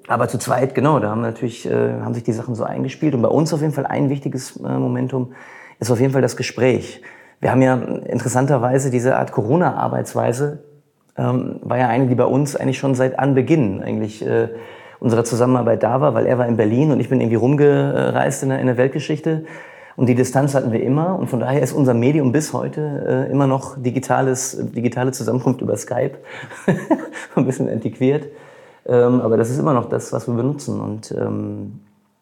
[0.07, 3.13] Aber zu zweit, genau, da haben natürlich, äh, haben sich die Sachen so eingespielt.
[3.13, 5.33] Und bei uns auf jeden Fall ein wichtiges äh, Momentum
[5.79, 7.01] ist auf jeden Fall das Gespräch.
[7.39, 10.63] Wir haben ja interessanterweise diese Art Corona-Arbeitsweise,
[11.15, 14.49] ähm, war ja eine, die bei uns eigentlich schon seit Anbeginn eigentlich äh,
[14.99, 18.49] unserer Zusammenarbeit da war, weil er war in Berlin und ich bin irgendwie rumgereist in
[18.49, 19.45] der, in der Weltgeschichte.
[19.95, 21.19] Und die Distanz hatten wir immer.
[21.19, 25.75] Und von daher ist unser Medium bis heute äh, immer noch digitales, digitale Zusammenkunft über
[25.75, 26.17] Skype.
[27.35, 28.27] Ein bisschen antiquiert.
[28.85, 30.79] Ähm, aber das ist immer noch das, was wir benutzen.
[30.79, 31.81] Und ähm,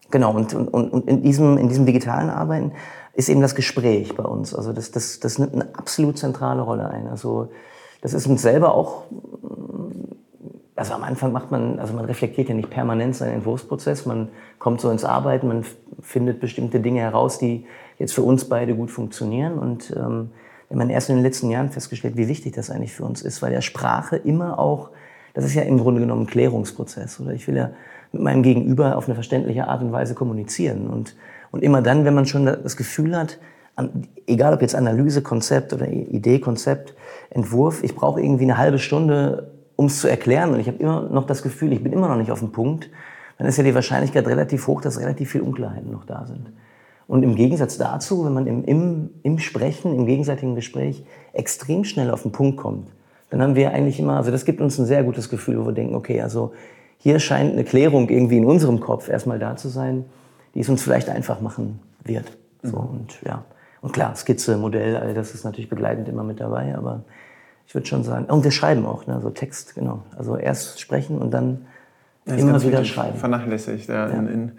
[0.10, 2.72] genau, und, und, und in, diesem, in diesem digitalen Arbeiten
[3.14, 4.56] ist eben das Gespräch bei uns.
[4.56, 7.08] Also das, das, das nimmt eine absolut zentrale Rolle ein.
[7.08, 7.50] Also
[8.02, 9.04] das ist uns selber auch,
[10.78, 14.80] also am Anfang macht man, also man reflektiert ja nicht permanent seinen Entwurfsprozess, man kommt
[14.80, 15.66] so ins Arbeiten, man
[16.02, 17.66] findet bestimmte Dinge heraus, die
[18.00, 19.58] jetzt für uns beide gut funktionieren.
[19.58, 20.30] Und ähm,
[20.70, 23.42] wenn man erst in den letzten Jahren festgestellt, wie wichtig das eigentlich für uns ist,
[23.42, 24.92] weil ja Sprache immer auch,
[25.34, 27.32] das ist ja im Grunde genommen ein Klärungsprozess, oder?
[27.32, 27.72] Ich will ja
[28.12, 30.88] mit meinem Gegenüber auf eine verständliche Art und Weise kommunizieren.
[30.88, 31.16] Und
[31.52, 33.40] und immer dann, wenn man schon das Gefühl hat,
[34.26, 36.94] egal ob jetzt Analyse, Konzept oder Idee, Konzept,
[37.30, 41.04] Entwurf, ich brauche irgendwie eine halbe Stunde, um es zu erklären und ich habe immer
[41.04, 42.90] noch das Gefühl, ich bin immer noch nicht auf dem Punkt,
[43.38, 46.52] dann ist ja die Wahrscheinlichkeit relativ hoch, dass relativ viele Unklarheiten noch da sind.
[47.08, 52.12] Und im Gegensatz dazu, wenn man im, im, im Sprechen, im gegenseitigen Gespräch extrem schnell
[52.12, 52.90] auf den Punkt kommt,
[53.30, 55.74] dann haben wir eigentlich immer, also das gibt uns ein sehr gutes Gefühl, wo wir
[55.74, 56.52] denken, okay, also
[56.98, 60.04] hier scheint eine Klärung irgendwie in unserem Kopf erstmal da zu sein
[60.58, 62.36] die es uns vielleicht einfach machen wird.
[62.64, 62.90] So, mhm.
[62.90, 63.44] und, ja.
[63.82, 67.04] und klar, Skizze, Modell, all das ist natürlich begleitend immer mit dabei, aber
[67.68, 70.04] ich würde schon sagen, und wir schreiben auch, ne, so Text, genau.
[70.18, 71.66] Also erst sprechen und dann
[72.26, 73.18] immer wieder schreiben.
[73.18, 74.08] Vernachlässigt, ja.
[74.08, 74.14] ja.
[74.14, 74.52] In, in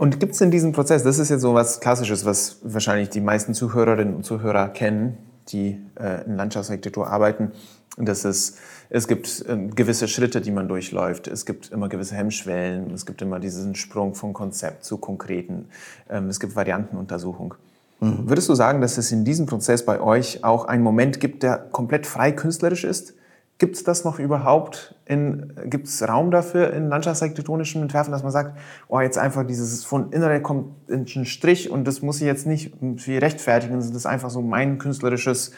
[0.00, 3.20] und gibt es in diesem Prozess, das ist jetzt so was Klassisches, was wahrscheinlich die
[3.20, 7.52] meisten Zuhörerinnen und Zuhörer kennen, die äh, in Landschaftsarchitektur arbeiten,
[7.98, 8.56] dass es,
[8.88, 11.28] es gibt äh, gewisse Schritte, die man durchläuft.
[11.28, 12.90] Es gibt immer gewisse Hemmschwellen.
[12.92, 15.66] Es gibt immer diesen Sprung vom Konzept zu konkreten.
[16.08, 17.54] Ähm, es gibt Variantenuntersuchung.
[18.00, 21.58] Würdest du sagen, dass es in diesem Prozess bei euch auch einen Moment gibt, der
[21.58, 23.14] komplett frei künstlerisch ist?
[23.58, 24.94] Gibt es das noch überhaupt?
[25.06, 28.58] Gibt es Raum dafür in landschaftsarchitektonischen Entwerfen, dass man sagt,
[28.88, 32.46] oh, jetzt einfach dieses von innere kommt in einen Strich und das muss ich jetzt
[32.46, 35.52] nicht viel rechtfertigen, das ist einfach so mein künstlerisches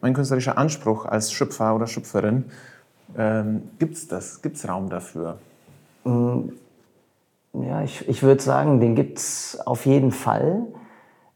[0.00, 2.44] mein künstlerischer Anspruch als Schöpfer oder Schöpferin.
[3.16, 4.42] Ähm, Gibt es das?
[4.42, 5.38] Gibt es Raum dafür?
[6.04, 6.50] Mm,
[7.54, 10.66] ja, ich, ich würde sagen, den gibt es auf jeden Fall.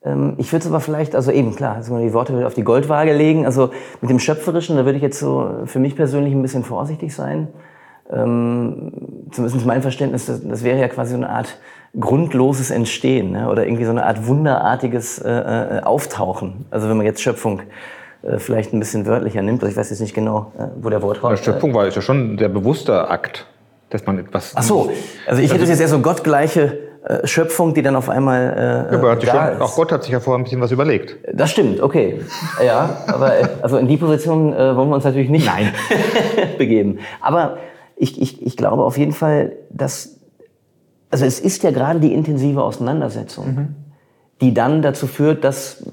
[0.05, 3.13] Ähm, ich würde es aber vielleicht, also eben klar, also die Worte auf die Goldwaage
[3.13, 3.47] legen.
[3.47, 7.15] Also mit dem Schöpferischen, da würde ich jetzt so für mich persönlich ein bisschen vorsichtig
[7.15, 7.49] sein.
[8.11, 8.93] Ähm,
[9.31, 11.57] zumindest mein Verständnis, das, das, wäre ja quasi so eine Art
[11.99, 13.49] grundloses Entstehen ne?
[13.49, 15.31] oder irgendwie so eine Art wunderartiges äh,
[15.79, 16.67] äh Auftauchen.
[16.71, 17.63] Also wenn man jetzt Schöpfung
[18.23, 19.63] äh, vielleicht ein bisschen wörtlicher nimmt.
[19.63, 21.37] Also ich weiß jetzt nicht genau, äh, wo der Wort war.
[21.37, 23.47] Schöpfung war ja schon der bewusste Akt,
[23.91, 24.53] dass man etwas.
[24.55, 24.93] Ach so,
[25.27, 28.93] also ich hätte also, jetzt eher so gottgleiche äh, Schöpfung, die dann auf einmal äh,
[28.93, 29.61] ja, aber schon, ist.
[29.61, 31.17] Auch Gott hat sich ja vorher ein bisschen was überlegt.
[31.33, 32.21] Das stimmt, okay.
[32.65, 35.73] Ja, aber also in die Position äh, wollen wir uns natürlich nicht Nein.
[36.59, 37.01] begeben.
[37.21, 37.59] Aber
[37.97, 40.17] ich, ich, ich glaube auf jeden Fall, dass
[41.13, 43.75] also es ist ja gerade die intensive Auseinandersetzung, mhm.
[44.41, 45.85] die dann dazu führt, dass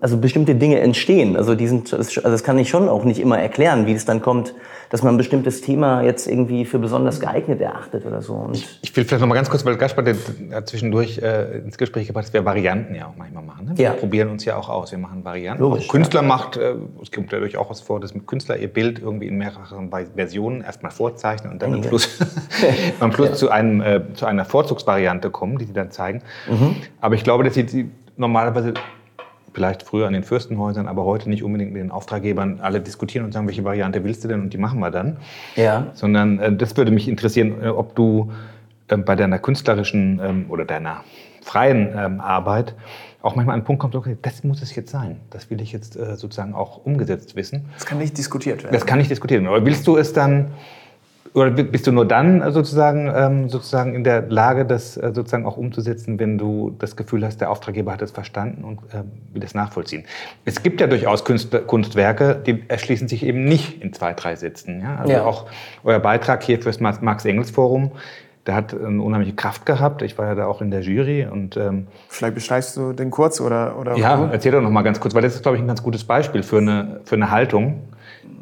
[0.00, 1.36] also bestimmte Dinge entstehen.
[1.36, 4.20] Also, die sind, also das kann ich schon auch nicht immer erklären, wie es dann
[4.20, 4.54] kommt,
[4.90, 8.34] dass man ein bestimmtes Thema jetzt irgendwie für besonders geeignet erachtet oder so.
[8.34, 10.04] Und Ich will vielleicht noch mal ganz kurz, weil Gaspar
[10.66, 13.66] zwischendurch äh, ins Gespräch gebracht, dass wir Varianten ja auch manchmal machen.
[13.66, 13.72] Ne?
[13.78, 13.92] Wir Ja.
[13.92, 14.90] probieren uns ja auch aus.
[14.92, 15.62] Wir machen Varianten.
[15.62, 19.28] Logisch, auch Künstler macht, äh, es kommt ja durchaus vor, dass Künstler ihr Bild irgendwie
[19.28, 21.82] in mehreren Versionen erstmal vorzeichnen und dann am.
[21.84, 22.18] Schluss,
[23.00, 26.20] am Schluss zu, einem, äh, zu einer Vorzugsvariante kommen, die sie dann zeigen.
[26.50, 26.76] Mhm.
[27.00, 28.74] Aber ich glaube, dass sie normalerweise
[29.52, 33.32] vielleicht früher an den Fürstenhäusern, aber heute nicht unbedingt mit den Auftraggebern alle diskutieren und
[33.32, 35.18] sagen, welche Variante willst du denn und die machen wir dann
[35.56, 38.32] ja, sondern äh, das würde mich interessieren, äh, ob du
[38.88, 41.04] ähm, bei deiner künstlerischen ähm, oder deiner
[41.42, 42.74] freien ähm, Arbeit
[43.22, 45.20] auch manchmal an einen Punkt kommst, okay, das muss es jetzt sein.
[45.30, 47.66] Das will ich jetzt äh, sozusagen auch umgesetzt wissen.
[47.74, 48.74] Das kann nicht diskutiert werden.
[48.74, 49.46] Das kann ich diskutieren.
[49.46, 50.48] Aber willst du es dann,
[51.34, 55.12] oder bi- bist du nur dann äh, sozusagen, ähm, sozusagen in der Lage, das äh,
[55.14, 59.10] sozusagen auch umzusetzen, wenn du das Gefühl hast, der Auftraggeber hat es verstanden und ähm,
[59.32, 60.04] will es nachvollziehen?
[60.44, 64.80] Es gibt ja durchaus Künstler, Kunstwerke, die erschließen sich eben nicht in zwei, drei Sätzen.
[64.82, 64.96] Ja?
[64.96, 65.24] Also Ja.
[65.24, 65.46] auch
[65.84, 67.92] euer Beitrag hier fürs Max- Max-Engels-Forum,
[68.46, 70.02] der hat eine unheimliche Kraft gehabt.
[70.02, 73.40] Ich war ja da auch in der Jury und ähm, Vielleicht beschreibst du den kurz
[73.40, 75.68] oder, oder ja, erzähl doch noch mal ganz kurz, weil das ist, glaube ich, ein
[75.68, 77.80] ganz gutes Beispiel für eine, für eine Haltung,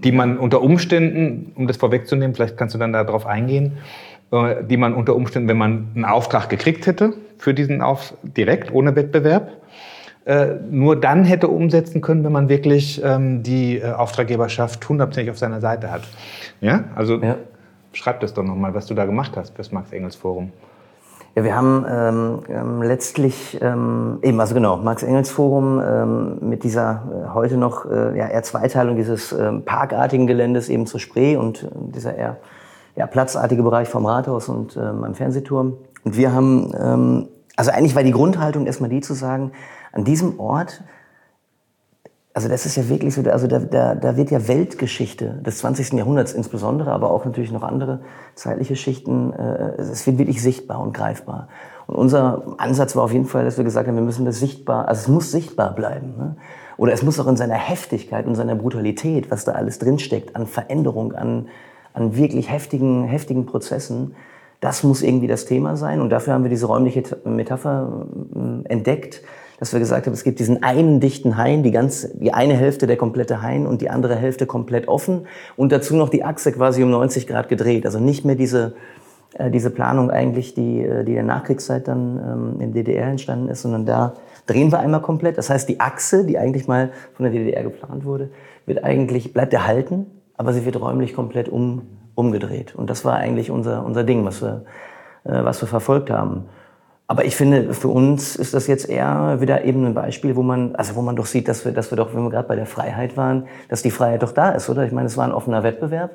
[0.04, 3.78] die man unter Umständen, um das vorwegzunehmen, vielleicht kannst du dann darauf eingehen,
[4.32, 8.72] äh, die man unter Umständen, wenn man einen Auftrag gekriegt hätte für diesen Auf direkt
[8.72, 9.50] ohne Wettbewerb,
[10.26, 15.38] äh, nur dann hätte umsetzen können, wenn man wirklich ähm, die äh, Auftraggeberschaft hundertprozentig auf
[15.38, 16.02] seiner Seite hat.
[16.60, 17.36] Ja, also Ja.
[17.92, 20.52] schreib das doch noch mal, was du da gemacht hast fürs Max-Engels-Forum.
[21.36, 27.34] Ja, wir haben ähm, ähm, letztlich ähm, eben, also genau, Max-Engels-Forum ähm, mit dieser äh,
[27.34, 31.68] heute noch äh, ja, eher Zweiteilung dieses ähm, parkartigen Geländes eben zur Spree und äh,
[31.94, 32.38] dieser eher
[32.96, 35.76] ja, platzartige Bereich vom Rathaus und ähm, am Fernsehturm.
[36.02, 39.52] Und wir haben, ähm, also eigentlich war die Grundhaltung erstmal die zu sagen,
[39.92, 40.82] an diesem Ort
[42.32, 45.94] also das ist ja wirklich so, also da, da, da wird ja Weltgeschichte des 20.
[45.94, 48.00] Jahrhunderts insbesondere, aber auch natürlich noch andere
[48.36, 51.48] zeitliche Schichten, äh, es wird wirklich sichtbar und greifbar.
[51.88, 54.86] Und unser Ansatz war auf jeden Fall, dass wir gesagt haben, wir müssen das sichtbar,
[54.86, 56.14] also es muss sichtbar bleiben.
[56.16, 56.36] Ne?
[56.76, 60.46] Oder es muss auch in seiner Heftigkeit und seiner Brutalität, was da alles drinsteckt, an
[60.46, 61.48] Veränderung, an,
[61.94, 64.14] an wirklich heftigen, heftigen Prozessen,
[64.60, 66.00] das muss irgendwie das Thema sein.
[66.00, 69.22] Und dafür haben wir diese räumliche Metapher ähm, entdeckt,
[69.60, 72.86] dass wir gesagt haben, es gibt diesen einen dichten Hain, die, ganz, die eine Hälfte
[72.86, 76.82] der komplette Hain und die andere Hälfte komplett offen und dazu noch die Achse quasi
[76.82, 77.84] um 90 Grad gedreht.
[77.84, 78.72] Also nicht mehr diese,
[79.34, 83.48] äh, diese Planung eigentlich, die, äh, die in der Nachkriegszeit dann ähm, in DDR entstanden
[83.48, 84.14] ist, sondern da
[84.46, 85.36] drehen wir einmal komplett.
[85.36, 88.30] Das heißt, die Achse, die eigentlich mal von der DDR geplant wurde,
[88.64, 90.06] wird eigentlich, bleibt erhalten,
[90.38, 91.82] aber sie wird räumlich komplett um,
[92.14, 92.74] umgedreht.
[92.74, 94.64] Und das war eigentlich unser, unser Ding, was wir,
[95.24, 96.46] äh, was wir verfolgt haben.
[97.10, 100.76] Aber ich finde, für uns ist das jetzt eher wieder eben ein Beispiel, wo man,
[100.76, 102.66] also wo man doch sieht, dass wir, dass wir doch, wenn wir gerade bei der
[102.66, 104.84] Freiheit waren, dass die Freiheit doch da ist, oder?
[104.84, 106.12] Ich meine, es war ein offener Wettbewerb.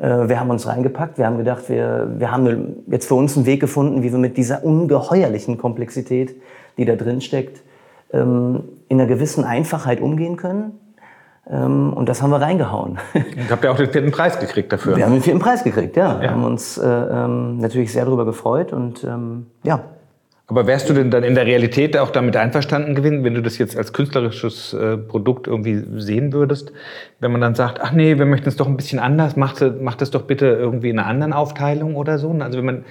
[0.00, 3.46] Äh, wir haben uns reingepackt, wir haben gedacht, wir, wir haben jetzt für uns einen
[3.46, 6.34] Weg gefunden, wie wir mit dieser ungeheuerlichen Komplexität,
[6.76, 7.62] die da drin steckt,
[8.12, 10.72] ähm, in einer gewissen Einfachheit umgehen können.
[11.48, 12.98] Ähm, und das haben wir reingehauen.
[13.36, 14.96] Ich habe ja auch den vierten Preis gekriegt dafür.
[14.96, 16.20] Wir haben den vierten Preis gekriegt, ja.
[16.20, 19.84] Wir haben uns äh, ähm, natürlich sehr darüber gefreut und ähm, ja,
[20.48, 23.58] Aber wärst du denn dann in der Realität auch damit einverstanden gewesen, wenn du das
[23.58, 26.72] jetzt als künstlerisches äh, Produkt irgendwie sehen würdest?
[27.18, 30.02] Wenn man dann sagt, ach nee, wir möchten es doch ein bisschen anders, macht, macht
[30.02, 32.30] es doch bitte irgendwie in einer anderen Aufteilung oder so.
[32.38, 32.84] Also wenn man,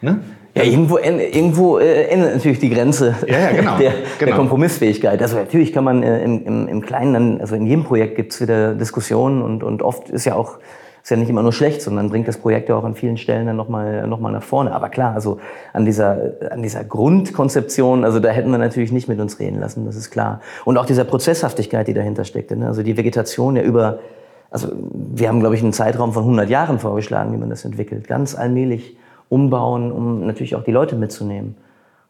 [0.00, 0.20] ne?
[0.56, 4.04] Ja, irgendwo, en- irgendwo äh, endet natürlich die Grenze Ja, ja, genau, der, genau.
[4.24, 5.20] der Kompromissfähigkeit.
[5.20, 8.40] Also natürlich kann man äh, im, im, im Kleinen, dann, also in jedem Projekt gibt's
[8.40, 10.58] wieder Diskussionen und, und oft ist ja auch
[11.04, 13.46] ist ja nicht immer nur schlecht, sondern bringt das Projekt ja auch an vielen Stellen
[13.46, 14.72] dann nochmal noch mal nach vorne.
[14.72, 15.38] Aber klar, also
[15.74, 19.84] an dieser, an dieser Grundkonzeption, also da hätten wir natürlich nicht mit uns reden lassen,
[19.84, 20.40] das ist klar.
[20.64, 22.56] Und auch dieser Prozesshaftigkeit, die dahinter steckte.
[22.56, 22.66] Ne?
[22.68, 23.98] Also die Vegetation ja über,
[24.50, 28.08] also wir haben, glaube ich, einen Zeitraum von 100 Jahren vorgeschlagen, wie man das entwickelt.
[28.08, 28.96] Ganz allmählich
[29.28, 31.54] umbauen, um natürlich auch die Leute mitzunehmen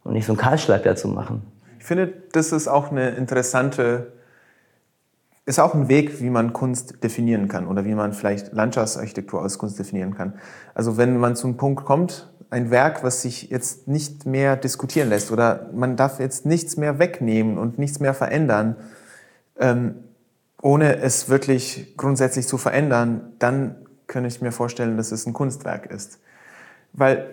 [0.04, 1.42] und nicht so einen Kahlschlag dazu machen.
[1.80, 4.12] Ich finde, das ist auch eine interessante,
[5.46, 9.58] ist auch ein Weg, wie man Kunst definieren kann oder wie man vielleicht Landschaftsarchitektur als
[9.58, 10.34] Kunst definieren kann.
[10.74, 15.08] Also wenn man zu einem Punkt kommt, ein Werk, was sich jetzt nicht mehr diskutieren
[15.08, 18.76] lässt oder man darf jetzt nichts mehr wegnehmen und nichts mehr verändern,
[19.58, 19.96] ähm,
[20.62, 23.74] ohne es wirklich grundsätzlich zu verändern, dann
[24.06, 26.20] kann ich mir vorstellen, dass es ein Kunstwerk ist.
[26.92, 27.28] Weil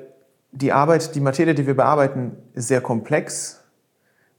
[0.51, 3.60] die Arbeit, die Materie, die wir bearbeiten, ist sehr komplex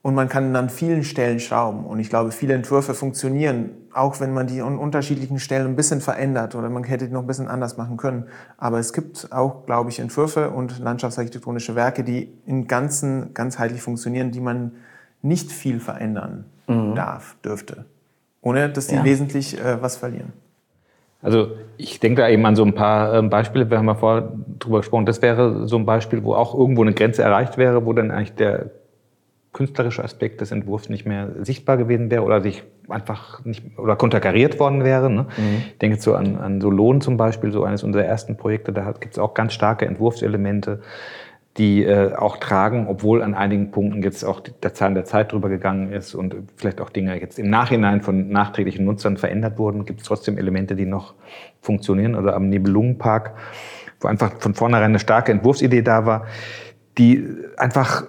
[0.02, 1.84] und man kann an vielen Stellen schrauben.
[1.84, 6.00] Und ich glaube, viele Entwürfe funktionieren, auch wenn man die an unterschiedlichen Stellen ein bisschen
[6.00, 8.26] verändert oder man hätte die noch ein bisschen anders machen können.
[8.58, 14.32] Aber es gibt auch, glaube ich, Entwürfe und landschaftsarchitektonische Werke, die im Ganzen ganzheitlich funktionieren,
[14.32, 14.72] die man
[15.22, 16.46] nicht viel verändern
[16.94, 17.84] darf, dürfte,
[18.40, 19.04] ohne dass die Ja.
[19.04, 20.32] wesentlich äh, was verlieren.
[21.20, 24.32] Also ich denke da eben an so ein paar ähm, Beispiele, wir haben ja vorher
[24.58, 27.92] drüber gesprochen, das wäre so ein Beispiel, wo auch irgendwo eine Grenze erreicht wäre, wo
[27.92, 28.70] dann eigentlich der
[29.52, 34.58] künstlerische Aspekt des Entwurfs nicht mehr sichtbar gewesen wäre oder sich einfach nicht oder konterkariert
[34.58, 35.10] worden wäre.
[35.10, 35.26] Ne?
[35.68, 38.92] Ich denke so an, an so Lohn zum Beispiel, so eines unserer ersten Projekte, da
[38.92, 40.80] gibt es auch ganz starke Entwurfselemente,
[41.58, 45.32] die äh, auch tragen, obwohl an einigen Punkten jetzt auch die- der Zahn der Zeit
[45.32, 49.84] drüber gegangen ist und vielleicht auch Dinge jetzt im Nachhinein von nachträglichen Nutzern verändert wurden,
[49.84, 51.12] gibt es trotzdem Elemente, die noch
[51.60, 52.14] funktionieren.
[52.14, 53.34] Oder am Nibelungenpark,
[54.00, 56.24] wo einfach von vornherein eine starke Entwurfsidee da war,
[56.96, 58.04] die einfach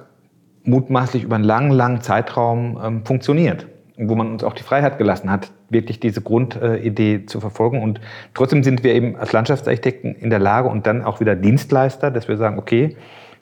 [0.63, 3.67] mutmaßlich über einen langen, langen Zeitraum ähm, funktioniert.
[3.95, 7.83] Wo man uns auch die Freiheit gelassen hat, wirklich diese Grundidee zu verfolgen.
[7.83, 8.01] Und
[8.33, 12.27] trotzdem sind wir eben als Landschaftsarchitekten in der Lage und dann auch wieder Dienstleister, dass
[12.27, 12.97] wir sagen, okay,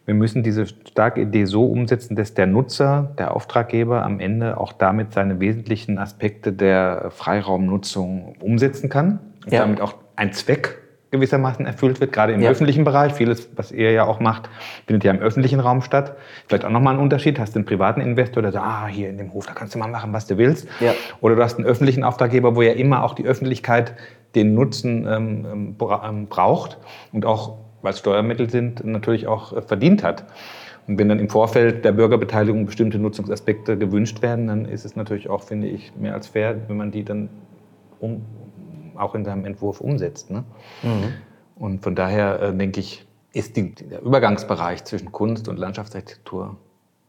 [0.05, 4.73] wir müssen diese starke Idee so umsetzen, dass der Nutzer, der Auftraggeber am Ende auch
[4.73, 9.19] damit seine wesentlichen Aspekte der Freiraumnutzung umsetzen kann.
[9.45, 9.59] Und Ja.
[9.61, 10.80] damit auch ein Zweck
[11.11, 12.49] gewissermaßen erfüllt wird, gerade im Ja.
[12.49, 13.13] öffentlichen Bereich.
[13.13, 14.49] Vieles, was ihr ja auch macht,
[14.87, 16.15] findet ja im öffentlichen Raum statt.
[16.47, 17.37] Vielleicht auch nochmal ein Unterschied.
[17.37, 19.79] Hast du einen privaten Investor, der sagt, ah, hier in dem Hof, da kannst du
[19.79, 20.67] mal machen, was du willst.
[20.79, 20.93] Ja.
[21.19, 23.93] Oder du hast einen öffentlichen Auftraggeber, wo ja immer auch die Öffentlichkeit
[24.35, 26.77] den Nutzen ähm, ähm, ähm, braucht
[27.11, 30.23] und auch, weil es Steuermittel sind, natürlich auch äh, verdient hat.
[30.87, 35.29] Und wenn dann im Vorfeld der Bürgerbeteiligung bestimmte Nutzungsaspekte gewünscht werden, dann ist es natürlich
[35.29, 37.29] auch, finde ich, mehr als fair, wenn man die dann
[37.99, 38.25] um,
[39.01, 40.29] auch in seinem Entwurf umsetzt.
[40.31, 40.43] Ne?
[41.55, 46.57] Und von daher äh, denke ich, ist die, der Übergangsbereich zwischen Kunst und Landschaftsarchitektur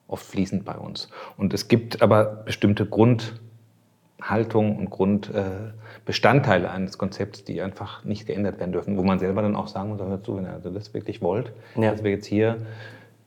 [0.09, 1.09] oft fließend bei uns.
[1.37, 8.73] Und es gibt aber bestimmte Grundhaltungen und Grundbestandteile eines Konzepts, die einfach nicht geändert werden
[8.73, 11.23] dürfen, wo man selber dann auch sagen muss, hör zu, wenn ihr also das wirklich
[11.23, 11.91] wollt, Ja.
[11.91, 12.59] dass wir jetzt hier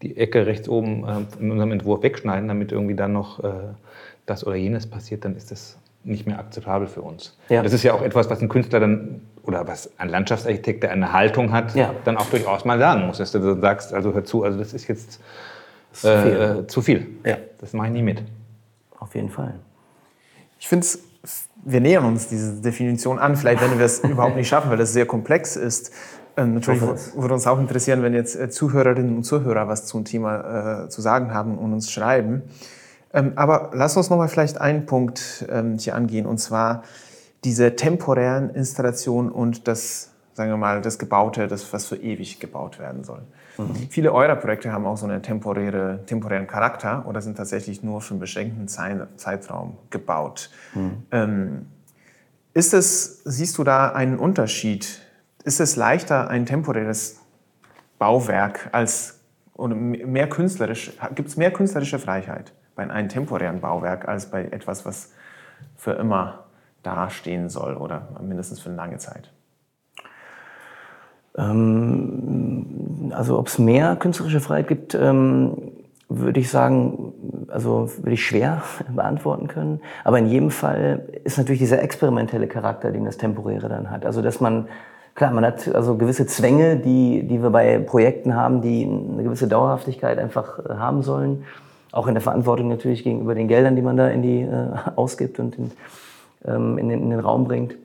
[0.01, 3.51] die Ecke rechts oben äh, in unserem Entwurf wegschneiden, damit irgendwie dann noch äh,
[4.25, 7.37] das oder jenes passiert, dann ist das nicht mehr akzeptabel für uns.
[7.49, 7.63] Ja.
[7.63, 11.11] Das ist ja auch etwas, was ein Künstler dann oder was ein Landschaftsarchitekt, der eine
[11.13, 11.93] Haltung hat, Ja.
[12.05, 14.73] dann auch durchaus mal sagen muss, dass du dann sagst, also hör zu, also das
[14.73, 15.19] ist jetzt
[15.93, 16.31] zu viel.
[16.31, 17.07] äh, äh, zu viel.
[17.25, 17.37] Ja.
[17.59, 18.23] Das mache ich nie mit.
[18.99, 19.55] Auf jeden Fall.
[20.59, 20.99] Ich finde es,
[21.63, 24.93] wir nähern uns diese Definition an, vielleicht wenn wir es überhaupt nicht schaffen, weil es
[24.93, 25.91] sehr komplex ist.
[26.37, 30.83] Ähm, natürlich würde uns auch interessieren, wenn jetzt äh, Zuhörerinnen und Zuhörer was zum Thema
[30.85, 32.43] äh, zu sagen haben und uns schreiben.
[33.15, 36.83] Ähm, aber lass uns noch mal vielleicht einen Punkt ähm, hier angehen, und zwar
[37.45, 42.77] diese temporären Installationen und das, sagen wir mal, das Gebaute, das, was für ewig gebaut
[42.77, 43.21] werden soll.
[43.89, 48.15] Viele eurer Projekte haben auch so einen temporäre, temporären Charakter oder sind tatsächlich nur für
[48.15, 50.49] einen beschränkten Zei- Zeitraum gebaut.
[51.11, 51.67] Ähm,
[52.53, 54.99] ist es, siehst du da einen Unterschied?
[55.45, 57.21] Ist es leichter, ein temporäres
[57.97, 59.19] Bauwerk als
[59.53, 64.85] oder mehr künstlerisch, gibt es mehr künstlerische Freiheit bei einem temporären Bauwerk als bei etwas,
[64.85, 65.11] was
[65.75, 66.45] für immer
[66.83, 69.31] dastehen soll oder mindestens für eine lange Zeit?
[71.37, 75.71] Ähm, also ob es mehr künstlerische Freiheit gibt, ähm,
[76.07, 77.13] würde ich sagen,
[77.49, 78.61] also würde ich schwer
[78.95, 79.81] beantworten können.
[80.03, 84.05] Aber in jedem Fall ist natürlich dieser experimentelle Charakter, den das Temporäre dann hat.
[84.05, 84.67] Also dass man,
[85.15, 89.47] klar, man hat also gewisse Zwänge, die, die wir bei Projekten haben, die eine gewisse
[89.47, 91.45] Dauerhaftigkeit einfach äh, haben sollen.
[91.95, 95.39] Auch in der Verantwortung natürlich gegenüber den Geldern, die man da in die äh, ausgibt
[95.39, 95.71] und in,
[96.45, 97.75] ähm, in, den, in den Raum bringt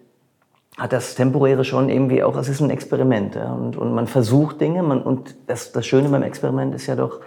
[0.80, 3.34] hat das Temporäre schon irgendwie auch, es ist ein Experiment.
[3.34, 3.52] Ja?
[3.52, 7.20] Und, und man versucht Dinge man, und das, das Schöne beim Experiment ist ja doch,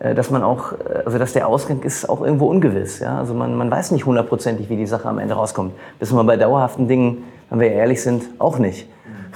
[0.00, 2.98] äh, dass man auch, äh, also dass der Ausgang ist auch irgendwo ungewiss.
[2.98, 3.18] Ja?
[3.18, 5.74] Also man, man weiß nicht hundertprozentig, wie die Sache am Ende rauskommt.
[6.00, 8.88] Wissen wir bei dauerhaften Dingen, wenn wir ehrlich sind, auch nicht.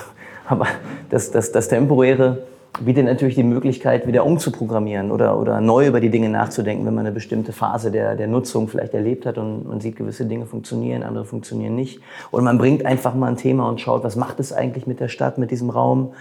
[0.48, 0.66] Aber
[1.10, 2.42] das, das, das Temporäre
[2.80, 7.06] bietet natürlich die Möglichkeit, wieder umzuprogrammieren oder, oder neu über die Dinge nachzudenken, wenn man
[7.06, 11.02] eine bestimmte Phase der, der Nutzung vielleicht erlebt hat und man sieht, gewisse Dinge funktionieren,
[11.02, 12.00] andere funktionieren nicht.
[12.30, 15.08] Und man bringt einfach mal ein Thema und schaut, was macht es eigentlich mit der
[15.08, 16.12] Stadt, mit diesem Raum.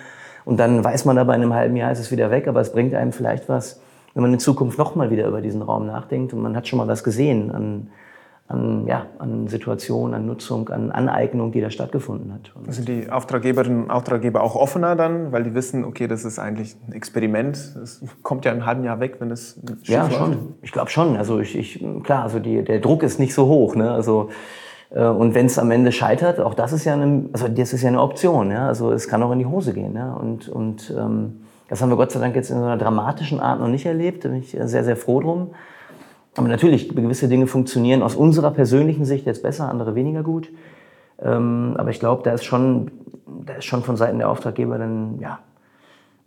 [0.46, 2.72] Und dann weiß man aber in einem halben Jahr ist es wieder weg, aber es
[2.72, 3.82] bringt einem vielleicht was,
[4.14, 6.88] wenn man in Zukunft nochmal wieder über diesen Raum nachdenkt und man hat schon mal
[6.88, 7.90] was gesehen an,
[8.48, 12.52] an, ja, an Situationen, an Nutzung, an Aneignung, die da stattgefunden hat.
[12.56, 16.38] Und Sind die Auftraggeberinnen und Auftraggeber auch offener dann, weil die wissen, okay, das ist
[16.38, 20.14] eigentlich ein Experiment, es kommt ja in einem halben Jahr weg, wenn es Ja, läuft?
[20.14, 20.38] schon.
[20.62, 21.18] Ich glaube schon.
[21.18, 23.76] Also ich, ich klar, also die, der Druck ist nicht so hoch.
[23.76, 23.90] Ne?
[23.90, 24.30] Also
[24.92, 27.82] äh, und wenn es am Ende scheitert, auch das ist ja eine, also das ist
[27.82, 28.52] ja eine Option.
[28.52, 28.68] Ja?
[28.68, 29.96] Also es kann auch in die Hose gehen.
[29.96, 30.14] Ja?
[30.14, 33.60] Und und ähm, das haben wir Gott sei Dank jetzt in so einer dramatischen Art
[33.60, 34.24] noch nicht erlebt.
[34.24, 35.50] Da bin ich sehr sehr froh drum.
[36.36, 40.50] Aber natürlich gewisse Dinge funktionieren aus unserer persönlichen Sicht jetzt besser, andere weniger gut.
[41.22, 42.92] Ähm, aber ich glaube, da ist schon,
[43.46, 45.40] da ist schon von Seiten der Auftraggeber dann ja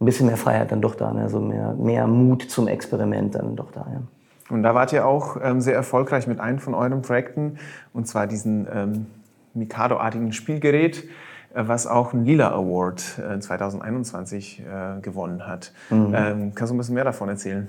[0.00, 1.22] ein bisschen mehr Freiheit dann doch da, ne?
[1.22, 3.86] also mehr, mehr Mut zum Experiment dann doch da.
[3.92, 4.02] Ja.
[4.50, 7.58] Und da wart ihr auch ähm, sehr erfolgreich mit einem von euren Projekten,
[7.92, 9.06] und zwar diesen ähm,
[9.54, 11.04] Mikado-artigen Spielgerät,
[11.52, 15.72] äh, was auch einen Lila Award äh, 2021 äh, gewonnen hat.
[15.90, 16.14] Mhm.
[16.14, 17.68] Ähm, kannst du ein bisschen mehr davon erzählen?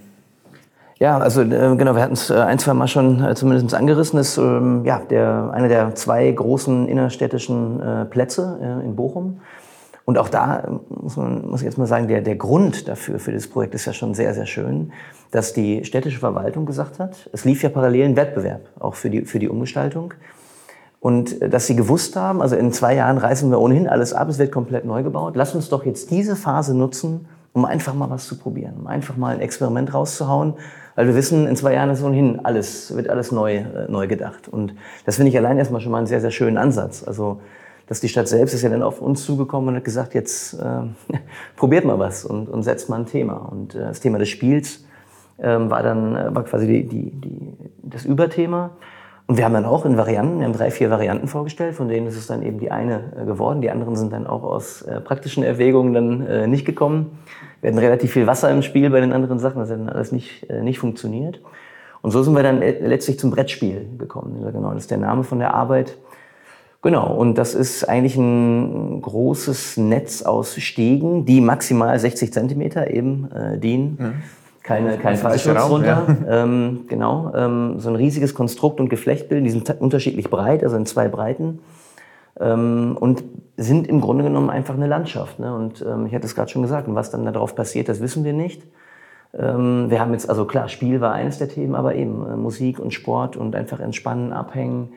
[0.99, 4.19] Ja, also äh, genau, wir hatten es äh, ein, zwei Mal schon äh, zumindest angerissen.
[4.19, 9.39] Ist ähm, ja, der, einer der zwei großen innerstädtischen äh, Plätze äh, in Bochum.
[10.03, 13.31] Und auch da muss man muss ich jetzt mal sagen, der, der Grund dafür, für
[13.31, 14.91] das Projekt ist ja schon sehr, sehr schön,
[15.31, 19.21] dass die städtische Verwaltung gesagt hat, es lief ja parallel ein Wettbewerb, auch für die,
[19.21, 20.13] für die Umgestaltung.
[20.99, 24.27] Und äh, dass sie gewusst haben, also in zwei Jahren reißen wir ohnehin alles ab,
[24.27, 25.37] es wird komplett neu gebaut.
[25.37, 29.15] Lass uns doch jetzt diese Phase nutzen, um einfach mal was zu probieren, um einfach
[29.15, 30.55] mal ein Experiment rauszuhauen,
[30.99, 34.49] weil wir wissen, in zwei Jahren ist ohnehin alles, wird alles neu, äh, neu gedacht.
[34.49, 34.75] Und
[35.05, 37.05] das finde ich allein erstmal schon mal einen sehr, sehr schönen Ansatz.
[37.07, 37.39] Also
[37.87, 40.81] dass die Stadt selbst ist ja dann auf uns zugekommen und hat gesagt, jetzt äh,
[41.55, 43.35] probiert mal was und, und setzt mal ein Thema.
[43.35, 44.83] Und äh, das Thema des Spiels
[45.41, 48.71] ähm, war dann äh, war quasi die, die, die, das Überthema.
[49.29, 52.07] Und wir haben dann auch in Varianten, wir haben drei, vier Varianten vorgestellt, von denen
[52.07, 53.61] ist es dann eben die eine äh, geworden.
[53.61, 57.19] Die anderen sind dann auch aus äh, praktischen Erwägungen dann äh, nicht gekommen.
[57.61, 60.11] Wir hatten relativ viel Wasser im Spiel bei den anderen Sachen, das hat dann alles
[60.11, 61.41] nicht, äh, nicht funktioniert.
[62.01, 64.43] Und so sind wir dann letztlich zum Brettspiel gekommen.
[64.51, 65.95] Genau, das ist der Name von der Arbeit.
[66.81, 73.29] Genau, und das ist eigentlich ein großes Netz aus Stegen, die maximal 60 Zentimeter eben
[73.31, 73.97] äh, dienen.
[73.99, 74.13] Mhm.
[74.63, 76.05] Keine, kein Fallschutz runter.
[76.27, 76.43] Ja.
[76.43, 79.45] Ähm, genau, ähm, so ein riesiges Konstrukt und Geflecht bilden.
[79.45, 81.59] Die sind unterschiedlich breit, also in zwei Breiten.
[82.39, 83.23] Ähm, und
[83.57, 85.39] sind im Grunde genommen einfach eine Landschaft.
[85.39, 85.53] Ne?
[85.53, 88.23] Und ähm, ich hatte es gerade schon gesagt, und was dann darauf passiert, das wissen
[88.23, 88.63] wir nicht.
[89.37, 92.79] Ähm, wir haben jetzt, also klar, Spiel war eines der Themen, aber eben äh, Musik
[92.79, 94.93] und Sport und einfach entspannen, abhängen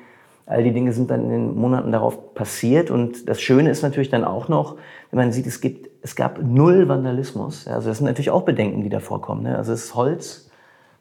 [0.47, 2.91] All die Dinge sind dann in den Monaten darauf passiert.
[2.91, 4.77] Und das Schöne ist natürlich dann auch noch,
[5.11, 7.69] wenn man sieht, es, gibt, es gab null Vandalismus.
[7.69, 9.45] Also das sind natürlich auch Bedenken, die da vorkommen.
[9.45, 9.57] Ne?
[9.57, 10.51] Also es ist Holz.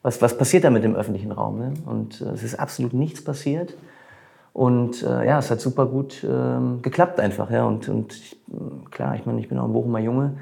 [0.04, 1.60] Was, was passiert da mit dem öffentlichen Raum?
[1.60, 1.74] Ne?
[1.86, 3.76] Und äh, es ist absolut nichts passiert.
[4.54, 7.50] Und äh, ja, es hat super gut äh, geklappt einfach.
[7.50, 7.66] Ja?
[7.66, 8.38] Und, und ich,
[8.92, 10.38] klar, ich meine, ich bin auch ein Bochumer Junge.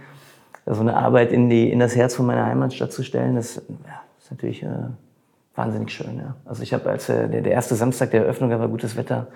[0.65, 3.55] So also eine Arbeit in, die, in das Herz von meiner Heimatstadt zu stellen, das
[3.55, 4.63] ja, ist natürlich...
[4.63, 4.89] Äh,
[5.59, 6.17] wahnsinnig schön.
[6.17, 6.35] Ja.
[6.45, 9.27] Also ich habe als der, der erste Samstag der Eröffnung, da war gutes Wetter,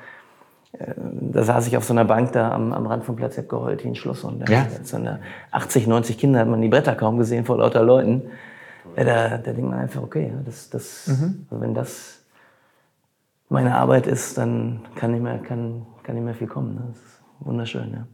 [0.74, 3.49] äh, da saß ich auf so einer Bank da am, am Rand vom Platz, hab
[3.49, 4.24] geheult wie ein Schluss.
[4.24, 4.67] Und da ja.
[4.84, 5.19] so eine
[5.51, 8.24] 80, 90 Kinder hat man die Bretter kaum gesehen vor lauter Leuten.
[8.95, 11.45] Da, da denkt man einfach, okay, das, das, mhm.
[11.49, 12.19] also wenn das
[13.49, 16.76] meine Arbeit ist, dann kann nicht mehr, kann, kann nicht mehr viel kommen.
[16.76, 16.82] Ne?
[16.88, 17.93] Das ist wunderschön.
[17.93, 18.07] Ja.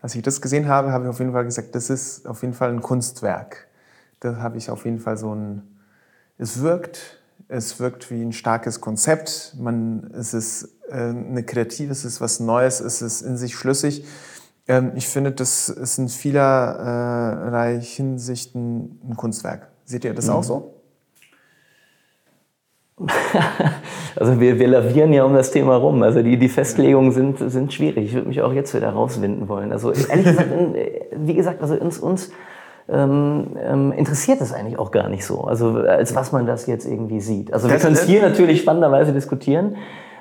[0.00, 2.54] Als ich das gesehen habe, habe ich auf jeden Fall gesagt, das ist auf jeden
[2.54, 3.68] Fall ein Kunstwerk.
[4.20, 5.62] Da habe ich auf jeden Fall so ein,
[6.38, 7.17] es wirkt
[7.48, 9.54] es wirkt wie ein starkes Konzept.
[9.58, 14.04] Man, es ist äh, eine kreative, es ist was Neues, es ist in sich schlüssig.
[14.68, 19.68] Ähm, ich finde, das ist in vielerlei Hinsichten ein Kunstwerk.
[19.84, 20.32] Seht ihr das mhm.
[20.34, 20.74] auch so?
[24.16, 26.02] also wir, wir lavieren ja um das Thema rum.
[26.02, 28.06] Also die, die Festlegungen sind, sind schwierig.
[28.06, 29.72] Ich würde mich auch jetzt wieder rauswinden wollen.
[29.72, 30.50] Also ehrlich gesagt,
[31.16, 32.30] wie gesagt, also uns, uns
[32.88, 36.86] ähm, ähm, interessiert es eigentlich auch gar nicht so, also als was man das jetzt
[36.86, 37.52] irgendwie sieht.
[37.52, 39.76] Also wir können es hier natürlich spannenderweise diskutieren,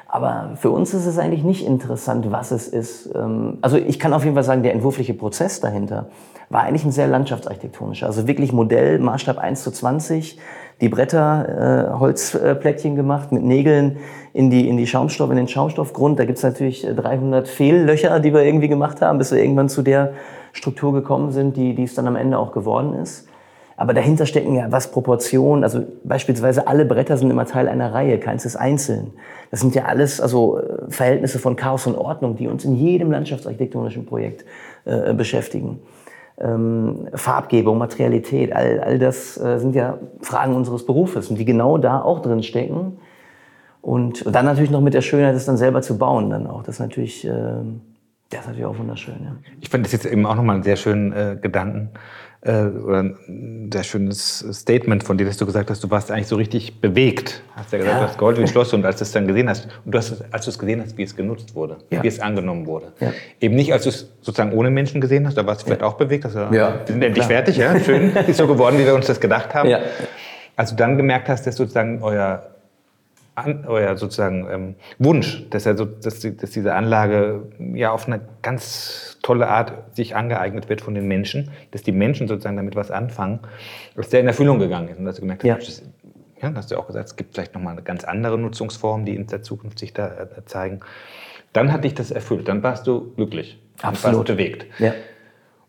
[0.07, 3.09] aber für uns ist es eigentlich nicht interessant, was es ist.
[3.15, 6.07] Ähm, also ich kann auf jeden Fall sagen, der entwurfliche Prozess dahinter
[6.49, 8.05] war eigentlich ein sehr landschaftsarchitektonischer.
[8.05, 10.39] Also wirklich Modell, Maßstab 1 zu 20,
[10.80, 13.97] die Bretter, äh, Holzplättchen gemacht mit Nägeln
[14.34, 16.20] in die, in die Schaumstoff, in den Schaumstoffgrund.
[16.20, 20.13] Da gibt's natürlich 300 Fehllöcher, die wir irgendwie gemacht haben, bis wir irgendwann zu der
[20.57, 23.27] Struktur gekommen sind, die, die es dann am Ende auch geworden ist.
[23.79, 25.63] Aber dahinter stecken ja was Proportionen.
[25.63, 29.13] Also beispielsweise alle Bretter sind immer Teil einer Reihe, keins ist einzeln.
[29.51, 33.11] Das sind ja alles also äh, Verhältnisse von Chaos und Ordnung, die uns in jedem
[33.11, 34.45] landschaftsarchitektonischen Projekt
[34.85, 35.79] äh, beschäftigen.
[36.39, 41.77] Ähm, Farbgebung, Materialität, all, all das äh, sind ja Fragen unseres Berufes und die genau
[41.77, 42.97] da auch drin stecken.
[43.83, 46.63] Und dann natürlich noch mit der Schönheit, es dann selber zu bauen, dann auch.
[46.63, 47.31] Das ist natürlich äh,
[48.30, 49.38] das ist natürlich auch wunderschön, ja.
[49.61, 51.91] Ich fand das jetzt eben auch nochmal einen sehr schönen äh, Gedanken
[52.41, 56.28] äh, oder ein sehr schönes Statement von dir, dass du gesagt hast, du warst eigentlich
[56.28, 57.41] so richtig bewegt.
[57.55, 58.01] Hast ja gesagt, ja.
[58.01, 60.23] du hast Gold wie Schloss und als du es dann gesehen hast, und du hast,
[60.32, 62.03] als du es gesehen hast, wie es genutzt wurde, ja.
[62.03, 62.91] wie es angenommen wurde.
[62.99, 63.13] Ja.
[63.39, 65.95] Eben nicht, als du es sozusagen ohne Menschen gesehen hast, da warst du vielleicht auch
[65.95, 66.25] bewegt.
[66.25, 66.49] Also, ja.
[66.51, 67.28] Wir sind endlich Klar.
[67.28, 69.69] fertig, ja, schön, ist so geworden, wie wir uns das gedacht haben.
[69.69, 69.80] Ja.
[70.55, 72.56] Als du dann gemerkt hast, dass sozusagen euer
[73.38, 77.43] an, euer sozusagen ähm, Wunsch, dass, er so, dass, dass diese Anlage
[77.75, 82.27] ja auf eine ganz tolle Art sich angeeignet wird von den Menschen, dass die Menschen
[82.27, 83.39] sozusagen damit was anfangen,
[83.95, 85.83] dass der in Erfüllung gegangen ist und dass du gemerkt hast,
[86.41, 86.49] ja.
[86.49, 89.27] ja, hast du auch gesagt, es gibt vielleicht nochmal eine ganz andere Nutzungsform, die in
[89.27, 90.79] der Zukunft sich da äh, zeigen.
[91.53, 94.17] Dann hat dich das erfüllt, dann warst du glücklich, Absolut.
[94.17, 94.65] warst bewegt.
[94.79, 94.95] Ja.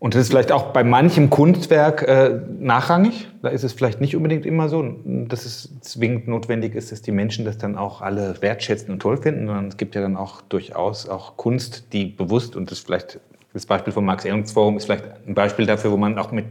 [0.01, 3.29] Und das ist vielleicht auch bei manchem Kunstwerk äh, nachrangig.
[3.43, 7.11] Da ist es vielleicht nicht unbedingt immer so, dass es zwingend notwendig ist, dass die
[7.11, 10.41] Menschen das dann auch alle wertschätzen und toll finden, sondern es gibt ja dann auch
[10.43, 13.19] durchaus auch Kunst, die bewusst, und das vielleicht
[13.53, 16.45] das Beispiel vom Marx-Engels-Forum ist vielleicht ein Beispiel dafür, wo man auch mit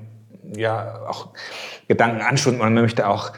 [0.56, 1.30] ja, auch
[1.88, 3.32] Gedanken anschaut, man möchte auch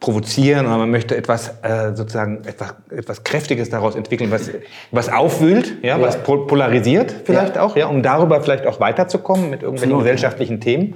[0.00, 4.50] provozieren oder man möchte etwas äh, sozusagen etwas, etwas Kräftiges daraus entwickeln, was,
[4.90, 6.00] was aufwühlt, ja, ja.
[6.00, 7.62] was polarisiert vielleicht ja.
[7.62, 10.60] auch, ja, um darüber vielleicht auch weiterzukommen mit irgendwelchen Absolut, gesellschaftlichen ja.
[10.60, 10.94] Themen.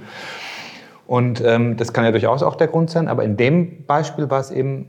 [1.07, 4.39] Und ähm, das kann ja durchaus auch der Grund sein, aber in dem Beispiel war
[4.39, 4.87] es eben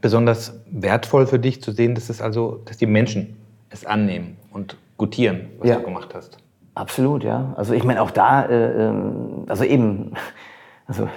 [0.00, 3.36] besonders wertvoll für dich zu sehen, dass es also, dass die Menschen
[3.70, 6.38] es annehmen und gutieren, was du gemacht hast.
[6.74, 7.54] Absolut, ja.
[7.56, 10.12] Also ich meine auch da, äh, ähm, also eben,
[10.86, 11.08] also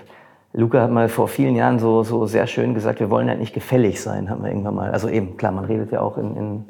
[0.55, 3.53] Luca hat mal vor vielen Jahren so, so sehr schön gesagt, wir wollen halt nicht
[3.53, 4.91] gefällig sein, haben wir irgendwann mal.
[4.91, 6.65] Also eben, klar, man redet ja auch in, in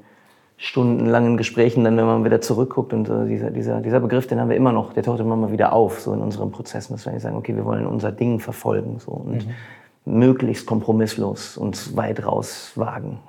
[0.57, 4.49] stundenlangen Gesprächen dann, wenn man wieder zurückguckt und äh, dieser, dieser, dieser Begriff, den haben
[4.49, 7.13] wir immer noch, der taucht immer mal wieder auf, so in unseren Prozessen, dass wir
[7.13, 10.19] nicht sagen, okay, wir wollen unser Ding verfolgen so, und mhm.
[10.19, 13.19] möglichst kompromisslos uns weit raus wagen.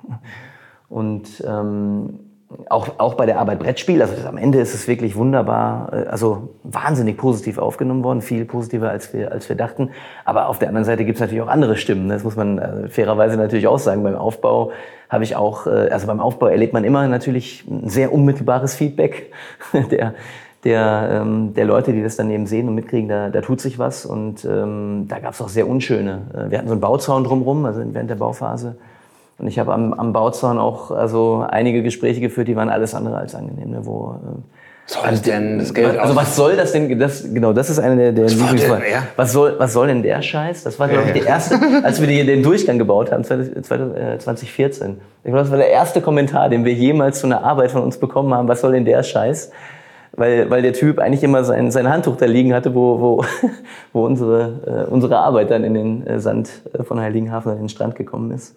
[0.89, 2.19] Und ähm,
[2.69, 6.49] auch, auch bei der Arbeit Brettspiel, also am Ende ist es wirklich wunderbar, äh, also
[6.63, 9.91] wahnsinnig positiv aufgenommen worden, viel positiver als wir, als wir dachten.
[10.23, 12.07] Aber auf der anderen Seite gibt es natürlich auch andere Stimmen.
[12.09, 14.03] Das muss man äh, fairerweise natürlich auch sagen.
[14.03, 14.71] Beim Aufbau
[15.09, 19.31] habe ich auch, äh, also beim Aufbau erlebt man immer natürlich ein sehr unmittelbares Feedback
[19.91, 20.13] der,
[20.63, 23.77] der, ähm, der Leute, die das dann eben sehen und mitkriegen, da, da tut sich
[23.77, 24.05] was.
[24.05, 26.47] Und ähm, da gab es auch sehr unschöne.
[26.49, 28.77] Wir hatten so einen Bauzaun drumherum, also während der Bauphase
[29.39, 33.17] und ich habe am, am Bauzaun auch also einige Gespräche geführt, die waren alles andere
[33.17, 33.71] als angenehm.
[33.71, 34.41] Ne, wo, äh,
[34.89, 36.97] soll denn das Geld Also was soll das denn?
[36.97, 38.85] Das, genau, das ist eine der, der Lieblingsfragen.
[38.89, 39.03] Ja.
[39.17, 40.63] Was soll, was soll denn der Scheiß?
[40.63, 41.21] Das war, glaube ich, ja, ja.
[41.21, 44.87] die erste, als wir den Durchgang gebaut haben, 2014.
[44.87, 47.83] Äh, ich glaube, das war der erste Kommentar, den wir jemals zu einer Arbeit von
[47.83, 48.47] uns bekommen haben.
[48.47, 49.51] Was soll denn der Scheiß?
[50.13, 53.25] Weil, weil der Typ eigentlich immer sein, sein Handtuch da liegen hatte, wo, wo,
[53.93, 57.69] wo unsere, äh, unsere Arbeit dann in den äh, Sand äh, von Heiligenhafen an den
[57.69, 58.55] Strand gekommen ist.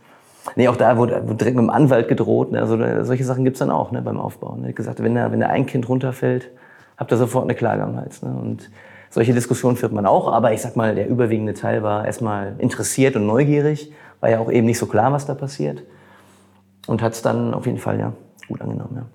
[0.56, 2.52] Nee, auch da wurde, wurde direkt mit dem Anwalt gedroht.
[2.52, 2.60] Ne?
[2.60, 4.56] Also solche Sachen gibt's dann auch ne, beim Aufbau.
[4.56, 4.72] Ne?
[4.72, 6.50] Gesagt, wenn da, wenn da ein Kind runterfällt,
[6.96, 8.22] habt ihr sofort eine Klage am Hals.
[8.22, 8.30] Ne?
[8.30, 8.70] Und
[9.10, 13.16] solche Diskussionen führt man auch, aber ich sag mal, der überwiegende Teil war erstmal interessiert
[13.16, 15.82] und neugierig, war ja auch eben nicht so klar, was da passiert.
[16.86, 18.12] Und hat's dann auf jeden Fall ja
[18.48, 18.96] gut angenommen.
[18.96, 19.06] Ja.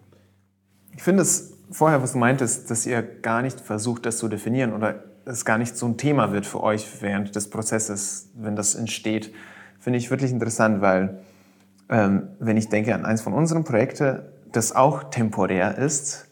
[0.96, 4.74] Ich finde es vorher, was du meintest, dass ihr gar nicht versucht, das zu definieren
[4.74, 8.76] oder es gar nicht so ein Thema wird für euch während des Prozesses, wenn das
[8.76, 9.32] entsteht
[9.86, 11.20] finde ich wirklich interessant, weil
[11.90, 16.26] ähm, wenn ich denke an eins von unseren Projekten, das auch temporär ist,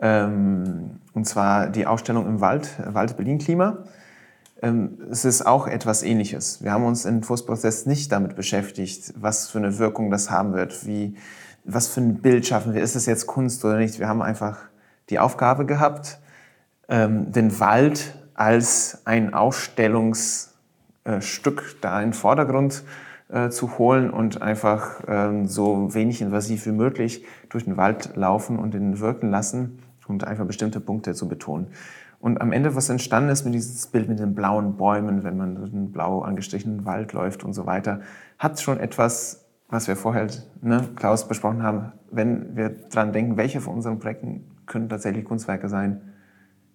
[0.00, 3.78] ähm, und zwar die Ausstellung im Wald, Wald Berlin Klima,
[4.62, 6.62] ähm, es ist auch etwas Ähnliches.
[6.62, 10.86] Wir haben uns im Entwurfsprozess nicht damit beschäftigt, was für eine Wirkung das haben wird,
[10.86, 11.16] wie,
[11.64, 13.98] was für ein Bild schaffen wir, ist es jetzt Kunst oder nicht.
[13.98, 14.58] Wir haben einfach
[15.10, 16.20] die Aufgabe gehabt,
[16.88, 20.53] ähm, den Wald als ein Ausstellungs
[21.04, 22.84] äh, Stück da in den Vordergrund
[23.28, 28.58] äh, zu holen und einfach ähm, so wenig invasiv wie möglich durch den Wald laufen
[28.58, 31.68] und ihn wirken lassen und einfach bestimmte Punkte zu betonen.
[32.20, 35.56] Und am Ende, was entstanden ist mit dieses Bild mit den blauen Bäumen, wenn man
[35.56, 38.00] durch einen blau angestrichenen Wald läuft und so weiter,
[38.38, 40.28] hat schon etwas, was wir vorher,
[40.62, 45.68] ne, Klaus, besprochen haben, wenn wir dran denken, welche von unseren Projekten können tatsächlich Kunstwerke
[45.68, 46.00] sein,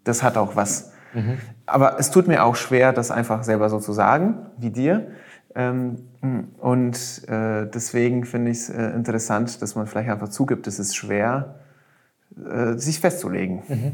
[0.03, 1.37] das hat auch was Mhm.
[1.65, 5.07] Aber es tut mir auch schwer, das einfach selber so zu sagen, wie dir.
[5.55, 5.97] Ähm,
[6.59, 6.95] und
[7.27, 11.55] äh, deswegen finde ich es äh, interessant, dass man vielleicht einfach zugibt, es ist schwer,
[12.37, 13.63] äh, sich festzulegen.
[13.67, 13.91] Mhm.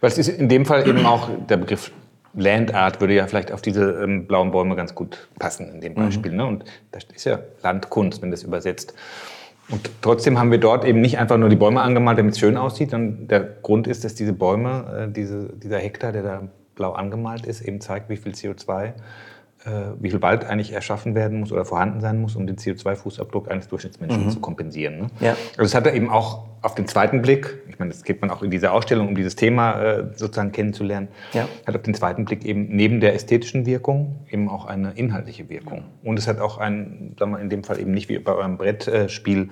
[0.00, 1.92] Weil es ist in dem Fall eben auch der Begriff
[2.34, 5.96] Landart würde ja vielleicht auf diese ähm, blauen Bäume ganz gut passen in dem mhm.
[5.96, 6.32] Beispiel.
[6.32, 6.36] Mhm.
[6.36, 6.46] Ne?
[6.46, 8.94] Und das ist ja Landkunst, wenn das übersetzt.
[9.70, 12.56] Und trotzdem haben wir dort eben nicht einfach nur die Bäume angemalt, damit es schön
[12.56, 16.92] aussieht, sondern der Grund ist, dass diese Bäume, äh, diese, dieser Hektar, der da blau
[16.92, 18.92] angemalt ist, eben zeigt, wie viel CO2 äh,
[20.00, 23.68] wie viel Wald eigentlich erschaffen werden muss oder vorhanden sein muss, um den CO2-Fußabdruck eines
[23.68, 24.30] Durchschnittsmenschen mhm.
[24.30, 24.98] zu kompensieren.
[24.98, 25.06] Ne?
[25.20, 25.36] Ja.
[25.56, 28.30] Also es hat er eben auch auf den zweiten Blick, ich meine, das geht man
[28.30, 31.48] auch in dieser Ausstellung, um dieses Thema äh, sozusagen kennenzulernen, ja.
[31.66, 35.84] hat auf den zweiten Blick eben neben der ästhetischen Wirkung eben auch eine inhaltliche Wirkung.
[36.02, 38.56] Und es hat auch ein, sagen wir in dem Fall eben nicht wie bei eurem
[38.58, 39.50] Brettspiel,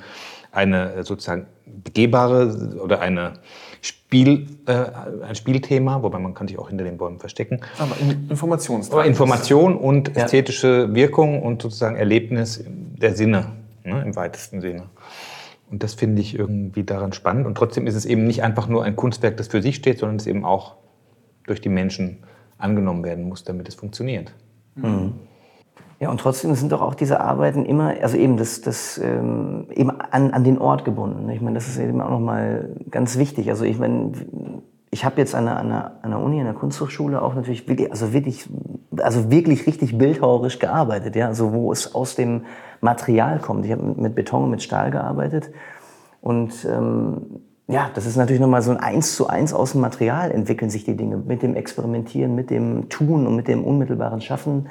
[0.50, 3.34] eine äh, sozusagen begehbare oder eine
[3.80, 4.86] Spiel, äh,
[5.24, 7.60] ein Spielthema, wobei man kann sich auch hinter den Bäumen verstecken.
[7.78, 7.96] Aber
[8.30, 10.94] Informations Aber Information und ästhetische ja.
[10.94, 13.52] Wirkung und sozusagen Erlebnis der Sinne,
[13.84, 14.84] ne, im weitesten Sinne.
[15.70, 17.46] Und das finde ich irgendwie daran spannend.
[17.46, 20.16] Und trotzdem ist es eben nicht einfach nur ein Kunstwerk, das für sich steht, sondern
[20.16, 20.76] es eben auch
[21.44, 22.22] durch die Menschen
[22.58, 24.32] angenommen werden muss, damit es funktioniert.
[24.76, 25.14] Mhm.
[25.98, 29.90] Ja, und trotzdem sind doch auch diese Arbeiten immer, also eben das, das ähm, eben
[29.90, 31.28] an, an den Ort gebunden.
[31.30, 33.48] Ich meine, das ist eben auch nochmal ganz wichtig.
[33.48, 34.12] Also ich meine,
[34.90, 37.66] ich habe jetzt an einer, an, einer, an einer Uni, an der Kunsthochschule auch natürlich
[37.66, 38.46] wirklich, also wirklich,
[38.98, 42.44] also wirklich richtig bildhauerisch gearbeitet, ja, also wo es aus dem
[42.82, 43.64] Material kommt.
[43.64, 45.50] Ich habe mit Beton und mit Stahl gearbeitet
[46.20, 50.30] und ähm, ja, das ist natürlich nochmal so ein Eins zu eins aus dem Material
[50.30, 51.16] entwickeln sich die Dinge.
[51.16, 54.68] Mit dem Experimentieren, mit dem Tun und mit dem unmittelbaren Schaffen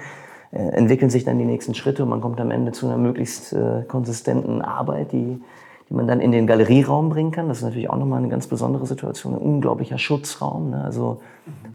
[0.60, 3.84] entwickeln sich dann die nächsten Schritte und man kommt am Ende zu einer möglichst äh,
[3.88, 5.42] konsistenten Arbeit, die,
[5.90, 7.50] die man dann in den Galerieraum bringen kann.
[7.50, 10.84] Das ist natürlich auch nochmal eine ganz besondere Situation, ein unglaublicher Schutzraum, ne?
[10.84, 11.22] also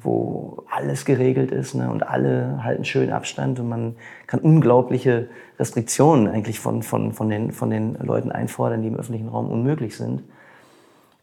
[0.02, 1.90] wo alles geregelt ist ne?
[1.90, 5.28] und alle halten schön Abstand und man kann unglaubliche
[5.58, 9.96] Restriktionen eigentlich von, von, von, den, von den Leuten einfordern, die im öffentlichen Raum unmöglich
[9.96, 10.22] sind.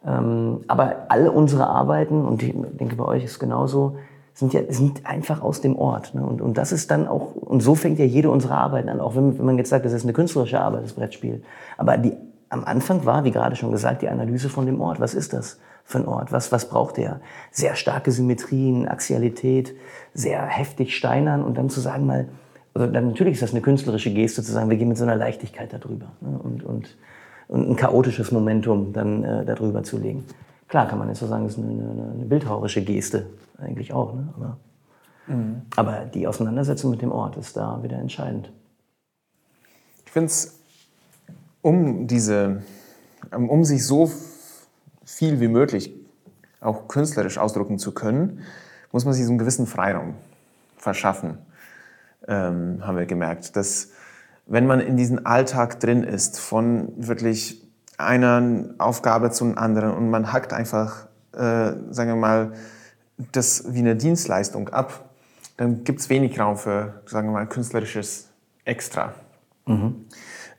[0.05, 3.97] Ähm, aber alle unsere Arbeiten, und ich denke bei euch ist es genauso,
[4.37, 6.13] sind ja sind einfach aus dem Ort.
[6.13, 6.21] Ne?
[6.21, 9.15] Und, und das ist dann auch, und so fängt ja jede unserer Arbeiten an, auch
[9.15, 11.41] wenn, wenn man jetzt sagt, das ist eine künstlerische Arbeit, das Brettspiel.
[11.75, 12.13] Aber die
[12.49, 14.99] am Anfang war, wie gerade schon gesagt, die Analyse von dem Ort.
[14.99, 16.31] Was ist das für ein Ort?
[16.31, 17.19] Was, was braucht der?
[17.49, 19.75] Sehr starke Symmetrien, Axialität,
[20.13, 22.29] sehr heftig steinern und dann zu sagen mal,
[22.75, 25.15] also dann natürlich ist das eine künstlerische Geste zu sagen, wir gehen mit so einer
[25.15, 26.37] Leichtigkeit darüber ne?
[26.37, 26.95] und, und,
[27.47, 30.25] und ein chaotisches Momentum dann äh, darüber zu legen.
[30.67, 34.13] Klar kann man jetzt so sagen, das ist eine, eine, eine bildhauerische Geste eigentlich auch,
[34.13, 34.33] ne?
[34.35, 34.57] aber,
[35.27, 35.61] mhm.
[35.75, 38.51] aber die Auseinandersetzung mit dem Ort ist da wieder entscheidend.
[40.05, 40.59] Ich finde es
[41.61, 42.63] um diese,
[43.31, 44.11] um sich so
[45.05, 45.93] viel wie möglich
[46.59, 48.41] auch künstlerisch ausdrücken zu können,
[48.91, 50.15] muss man sich so einen gewissen Freiraum
[50.77, 51.37] verschaffen,
[52.27, 53.55] ähm, haben wir gemerkt.
[53.55, 53.91] Dass
[54.45, 57.66] wenn man in diesem Alltag drin ist, von wirklich
[57.97, 62.53] einer Aufgabe zu einer anderen und man hackt einfach, äh, sagen wir mal,
[63.31, 65.09] das wie eine Dienstleistung ab,
[65.57, 68.29] dann gibt es wenig Raum für, sagen wir mal, künstlerisches
[68.63, 69.13] Extra.
[69.65, 70.05] Mhm.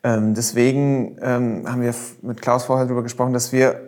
[0.03, 3.81] Ähm, deswegen ähm, haben wir mit Klaus vorher darüber gesprochen, dass wir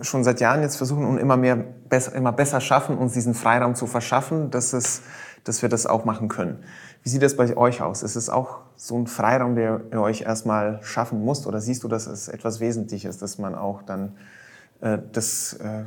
[0.00, 3.74] schon seit Jahren jetzt versuchen und immer mehr besser, immer besser schaffen, uns diesen Freiraum
[3.74, 5.02] zu verschaffen, dass, es,
[5.44, 6.64] dass wir das auch machen können.
[7.02, 8.02] Wie sieht das bei euch aus?
[8.02, 11.46] Ist es auch so ein Freiraum, der ihr euch erstmal schaffen musst?
[11.46, 14.12] Oder siehst du das als etwas Wesentliches, dass man auch dann
[14.80, 15.84] äh, das äh,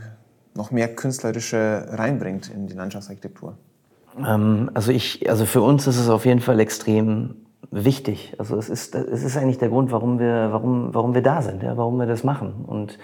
[0.56, 3.58] noch mehr Künstlerische reinbringt in die Landschaftsarchitektur?
[4.18, 7.36] Ähm, also, ich, also für uns ist es auf jeden Fall extrem
[7.72, 8.34] wichtig.
[8.38, 11.64] Also es ist, es ist eigentlich der Grund, warum wir, warum, warum wir da sind,
[11.64, 12.66] ja, warum wir das machen.
[12.66, 12.98] Und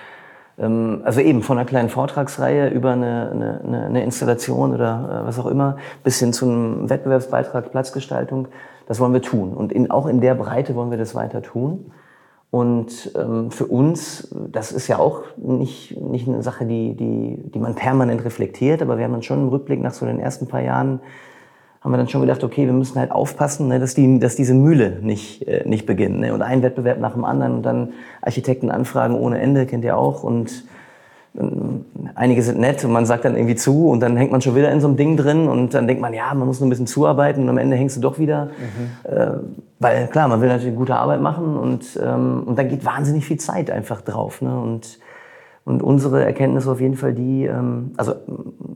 [0.66, 3.32] also eben von einer kleinen Vortragsreihe über eine,
[3.64, 8.48] eine, eine Installation oder äh, was auch immer bis hin zu einem Wettbewerbsbeitrag Platzgestaltung,
[8.88, 9.54] das wollen wir tun.
[9.54, 11.92] Und in, auch in der Breite wollen wir das weiter tun.
[12.52, 17.60] Und ähm, für uns, das ist ja auch nicht, nicht eine Sache, die, die, die
[17.60, 20.62] man permanent reflektiert, aber wir haben dann schon im Rückblick nach so den ersten paar
[20.62, 21.00] Jahren
[21.82, 24.54] haben wir dann schon gedacht, okay, wir müssen halt aufpassen, ne, dass, die, dass diese
[24.54, 26.20] Mühle nicht, äh, nicht beginnt.
[26.20, 26.34] Ne?
[26.34, 30.24] Und ein Wettbewerb nach dem anderen und dann Architektenanfragen ohne Ende, kennt ihr auch.
[30.24, 30.64] Und
[31.40, 34.56] ähm, einige sind nett und man sagt dann irgendwie zu und dann hängt man schon
[34.56, 36.70] wieder in so einem Ding drin und dann denkt man, ja, man muss nur ein
[36.70, 38.46] bisschen zuarbeiten und am Ende hängst du doch wieder.
[38.46, 39.12] Mhm.
[39.12, 39.32] Äh,
[39.80, 43.38] weil klar, man will natürlich gute Arbeit machen und, ähm, und dann geht wahnsinnig viel
[43.38, 44.44] Zeit einfach drauf.
[44.44, 44.56] Ne?
[44.56, 45.00] Und,
[45.66, 48.14] und unsere Erkenntnis auf jeden Fall die, ähm, also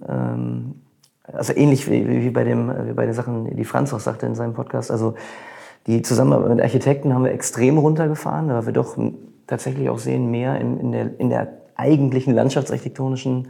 [0.10, 0.76] ähm,
[1.32, 4.36] also ähnlich wie, wie, bei dem, wie bei den Sachen, die Franz auch sagte in
[4.36, 4.92] seinem Podcast.
[4.92, 5.16] Also
[5.88, 8.98] die Zusammenarbeit mit Architekten haben wir extrem runtergefahren, weil wir doch
[9.48, 13.50] tatsächlich auch sehen, mehr in, in, der, in der eigentlichen landschaftsarchitektonischen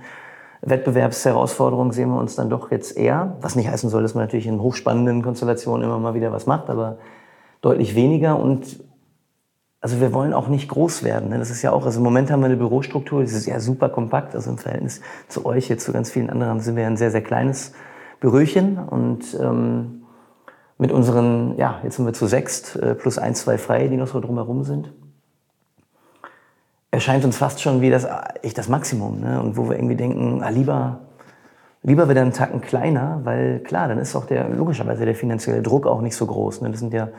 [0.62, 3.38] Wettbewerbsherausforderung sehen wir uns dann doch jetzt eher.
[3.42, 6.70] Was nicht heißen soll, dass man natürlich in hochspannenden Konstellationen immer mal wieder was macht,
[6.70, 6.98] aber
[7.62, 8.40] deutlich weniger.
[8.40, 8.84] Und
[9.86, 11.30] also wir wollen auch nicht groß werden.
[11.30, 11.38] Ne?
[11.38, 13.90] Das ist ja auch, also im Moment haben wir eine Bürostruktur, die ist ja super
[13.90, 14.34] kompakt.
[14.34, 17.22] Also im Verhältnis zu euch, jetzt zu ganz vielen anderen, sind wir ein sehr, sehr
[17.22, 17.72] kleines
[18.20, 18.80] Büröchen.
[18.80, 20.06] Und ähm,
[20.80, 24.08] mit unseren, ja, jetzt sind wir zu sechst, äh, plus ein, zwei Freie, die noch
[24.08, 24.92] so drumherum sind.
[26.90, 28.08] Erscheint uns fast schon wie das,
[28.42, 29.20] echt das Maximum.
[29.20, 29.40] Ne?
[29.40, 31.02] Und wo wir irgendwie denken, ah, lieber,
[31.84, 35.86] lieber wieder einen Tacken kleiner, weil klar, dann ist auch der, logischerweise der finanzielle Druck
[35.86, 36.62] auch nicht so groß.
[36.62, 36.72] Ne?
[36.72, 37.10] Das sind ja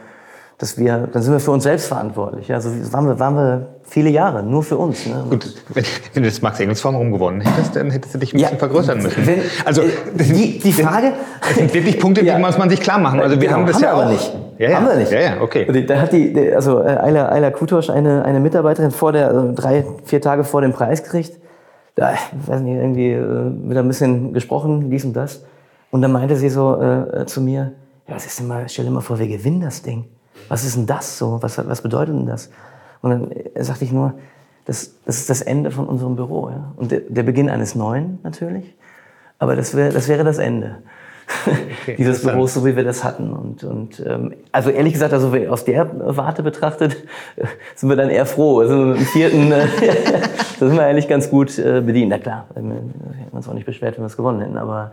[0.59, 2.51] dass wir, dann sind wir für uns selbst verantwortlich.
[2.53, 5.05] Also waren wir, waren wir viele Jahre nur für uns.
[5.05, 5.23] Ne?
[5.29, 5.85] Gut, wenn,
[6.15, 9.27] wenn du das Max-Engels-Forum gewonnen hättest, dann hättest du dich ein bisschen ja, vergrößern müssen.
[9.27, 9.83] Wenn, also
[10.15, 13.21] die, die Frage, das sind wirklich Punkte, ja, die muss man sich klar machen.
[13.21, 14.33] Also wir genau, haben das haben ja aber nicht.
[14.57, 14.77] Ja, ja.
[14.77, 15.13] Haben wir nicht.
[15.13, 15.85] Ja, ja, okay.
[15.87, 19.85] Da hat die, also äh, Ayla, Ayla Kutosch, eine, eine Mitarbeiterin vor der, also drei,
[20.05, 21.39] vier Tage vor dem Preis gekriegt.
[21.97, 22.15] Da,
[22.47, 25.45] weiß nicht, irgendwie äh, wird ein bisschen gesprochen, dies und das.
[25.91, 27.73] Und dann meinte sie so äh, zu mir,
[28.09, 30.07] ja, was ist denn mal, stell dir mal vor, wir gewinnen das Ding
[30.49, 31.39] was ist denn das so?
[31.43, 32.51] Was, was bedeutet denn das?
[33.03, 34.15] Und dann äh, sagte ich nur,
[34.65, 36.51] das, das ist das Ende von unserem Büro.
[36.51, 36.73] Ja?
[36.77, 38.75] Und der, der Beginn eines Neuen natürlich.
[39.39, 40.79] Aber das, wär, das wäre das Ende.
[41.83, 43.33] okay, dieses Büros, so wie wir das hatten.
[43.33, 46.97] Und, und ähm, also ehrlich gesagt, also aus der Warte betrachtet,
[47.75, 48.61] sind wir dann eher froh.
[48.61, 49.67] Also im vierten, äh,
[50.59, 52.11] da sind wir eigentlich ganz gut äh, bedient.
[52.11, 54.93] Na klar, wir hätten uns auch nicht beschwert, wenn wir es gewonnen hätten, aber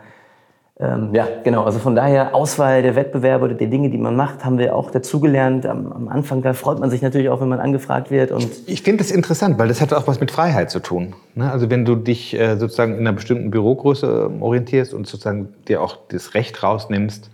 [0.79, 1.63] ähm, ja, genau.
[1.65, 4.89] Also von daher Auswahl der Wettbewerbe oder der Dinge, die man macht, haben wir auch
[4.89, 5.67] dazugelernt.
[5.67, 8.31] Am, am Anfang, da freut man sich natürlich auch, wenn man angefragt wird.
[8.31, 11.13] Und ich finde das interessant, weil das hat auch was mit Freiheit zu tun.
[11.35, 11.51] Ne?
[11.51, 15.97] Also wenn du dich äh, sozusagen in einer bestimmten Bürogröße orientierst und sozusagen dir auch
[16.07, 17.29] das Recht rausnimmst,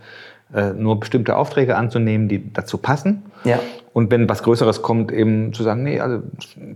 [0.53, 3.23] äh, nur bestimmte Aufträge anzunehmen, die dazu passen.
[3.43, 3.59] Ja.
[3.93, 6.21] Und wenn was Größeres kommt, eben zu sagen, nee, also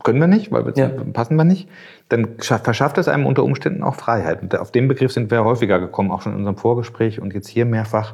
[0.03, 0.89] können wir nicht, weil wir ja.
[1.13, 1.69] passen wir nicht,
[2.09, 4.41] dann verschafft es einem unter Umständen auch Freiheit.
[4.41, 7.47] Und auf den Begriff sind wir häufiger gekommen, auch schon in unserem Vorgespräch und jetzt
[7.47, 8.13] hier mehrfach,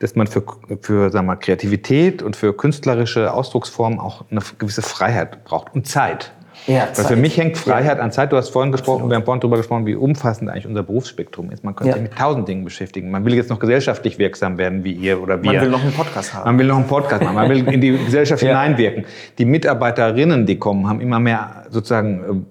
[0.00, 0.42] dass man für,
[0.80, 6.32] für sagen wir, Kreativität und für künstlerische Ausdrucksformen auch eine gewisse Freiheit braucht und Zeit.
[6.68, 8.04] Ja, Weil für mich hängt Freiheit ja.
[8.04, 8.30] an Zeit.
[8.30, 9.10] Du hast vorhin gesprochen, Absolut.
[9.10, 11.64] wir haben vorhin darüber gesprochen, wie umfassend eigentlich unser Berufsspektrum ist.
[11.64, 11.94] Man könnte ja.
[11.94, 13.10] sich mit tausend Dingen beschäftigen.
[13.10, 15.52] Man will jetzt noch gesellschaftlich wirksam werden, wie ihr oder wir.
[15.52, 16.44] Man will noch einen Podcast haben.
[16.44, 17.34] Man will noch einen Podcast machen.
[17.34, 19.06] Man will in die Gesellschaft hineinwirken.
[19.38, 22.46] Die Mitarbeiterinnen, die kommen, haben immer mehr sozusagen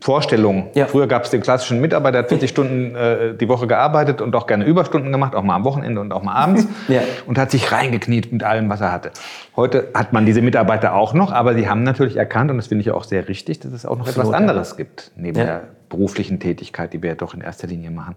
[0.00, 0.68] Vorstellungen.
[0.74, 0.86] Ja.
[0.86, 4.34] Früher gab es den klassischen Mitarbeiter, der hat 40 Stunden äh, die Woche gearbeitet und
[4.36, 6.66] auch gerne Überstunden gemacht, auch mal am Wochenende und auch mal abends.
[6.88, 7.00] ja.
[7.26, 9.10] Und hat sich reingekniet mit allem, was er hatte.
[9.58, 12.82] Heute hat man diese Mitarbeiter auch noch, aber sie haben natürlich erkannt, und das finde
[12.82, 14.76] ich auch sehr richtig, dass es auch noch Absolut, etwas anderes ja.
[14.76, 18.14] gibt, neben der beruflichen Tätigkeit, die wir ja doch in erster Linie machen.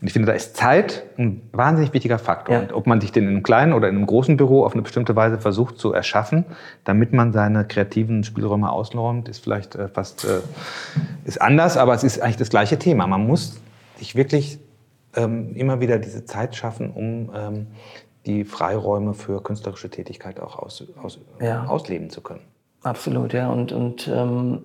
[0.00, 2.54] Und ich finde, da ist Zeit ein wahnsinnig wichtiger Faktor.
[2.54, 2.60] Ja.
[2.62, 4.80] Und ob man sich den in einem kleinen oder in einem großen Büro auf eine
[4.80, 6.46] bestimmte Weise versucht zu erschaffen,
[6.84, 10.40] damit man seine kreativen Spielräume ausräumt, ist vielleicht äh, fast äh,
[11.26, 13.06] ist anders, aber es ist eigentlich das gleiche Thema.
[13.06, 13.60] Man muss
[13.98, 14.58] sich wirklich
[15.16, 17.66] ähm, immer wieder diese Zeit schaffen, um ähm,
[18.26, 21.64] die Freiräume für künstlerische Tätigkeit auch aus, aus, ja.
[21.66, 22.42] ausleben zu können.
[22.82, 23.50] Absolut, ja.
[23.50, 24.62] Und, und ähm,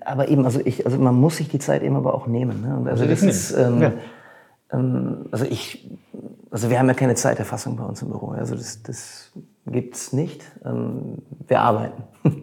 [0.00, 2.62] aber eben, also ich, also man muss sich die Zeit eben aber auch nehmen.
[2.62, 2.90] Ne?
[2.90, 3.92] Also das ist, ähm, ja.
[4.72, 5.88] Ähm, also ich,
[6.50, 8.28] also wir haben ja keine Zeiterfassung bei uns im Büro.
[8.28, 9.32] Also das, das
[9.66, 10.42] gibt's nicht.
[10.64, 12.04] Ähm, wir arbeiten.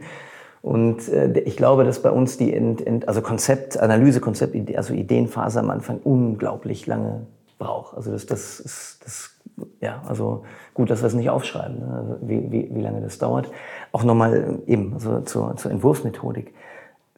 [0.61, 4.93] Und äh, ich glaube, dass bei uns die Ent, Ent, also Konzept, Analyse, Konzept, also
[4.93, 7.27] Ideenphase am Anfang unglaublich lange
[7.57, 7.95] braucht.
[7.95, 9.39] Also das, das ist, das,
[9.82, 10.43] ja, also
[10.74, 11.93] gut, dass wir es nicht aufschreiben, ne?
[11.93, 13.51] also wie, wie, wie lange das dauert.
[13.91, 16.53] Auch nochmal eben also zur, zur Entwurfsmethodik,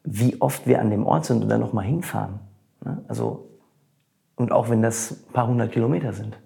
[0.03, 2.39] wie oft wir an dem Ort sind und dann nochmal hinfahren.
[2.83, 3.03] Ne?
[3.07, 3.47] Also
[4.41, 6.37] und auch wenn das ein paar hundert Kilometer sind.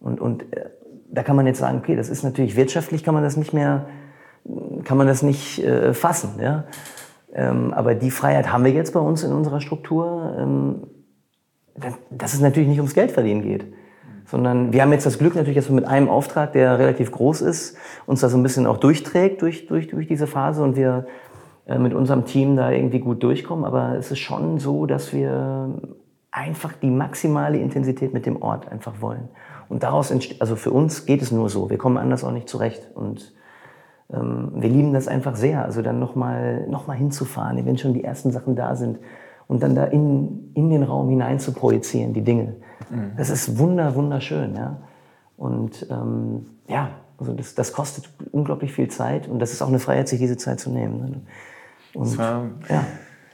[0.00, 0.70] Und, und äh,
[1.10, 3.86] da kann man jetzt sagen, okay, das ist natürlich wirtschaftlich, kann man das nicht mehr,
[4.84, 6.40] kann man das nicht äh, fassen.
[6.40, 6.64] Ja?
[7.32, 10.86] Ähm, aber die Freiheit haben wir jetzt bei uns in unserer Struktur, ähm,
[12.10, 13.64] dass es natürlich nicht ums Geld verdienen geht.
[14.26, 17.42] Sondern wir haben jetzt das Glück natürlich, dass wir mit einem Auftrag, der relativ groß
[17.42, 21.06] ist, uns da so ein bisschen auch durchträgt durch, durch, durch diese Phase und wir
[21.66, 23.64] äh, mit unserem Team da irgendwie gut durchkommen.
[23.64, 25.74] Aber es ist schon so, dass wir
[26.30, 29.28] einfach die maximale Intensität mit dem Ort einfach wollen.
[29.68, 31.70] Und daraus entsteht, also für uns geht es nur so.
[31.70, 32.90] Wir kommen anders auch nicht zurecht.
[32.94, 33.32] Und
[34.12, 35.64] ähm, wir lieben das einfach sehr.
[35.64, 38.98] Also dann nochmal noch mal hinzufahren, wenn schon die ersten Sachen da sind
[39.46, 42.56] und dann da in, in den Raum hinein zu projizieren, die Dinge.
[42.90, 43.12] Mhm.
[43.16, 44.54] Das ist wunder, wunderschön.
[44.54, 44.78] Ja?
[45.36, 49.78] Und ähm, ja, also das, das kostet unglaublich viel Zeit und das ist auch eine
[49.78, 51.24] Freiheit, sich diese Zeit zu nehmen.
[51.94, 52.84] Und, das war, ja.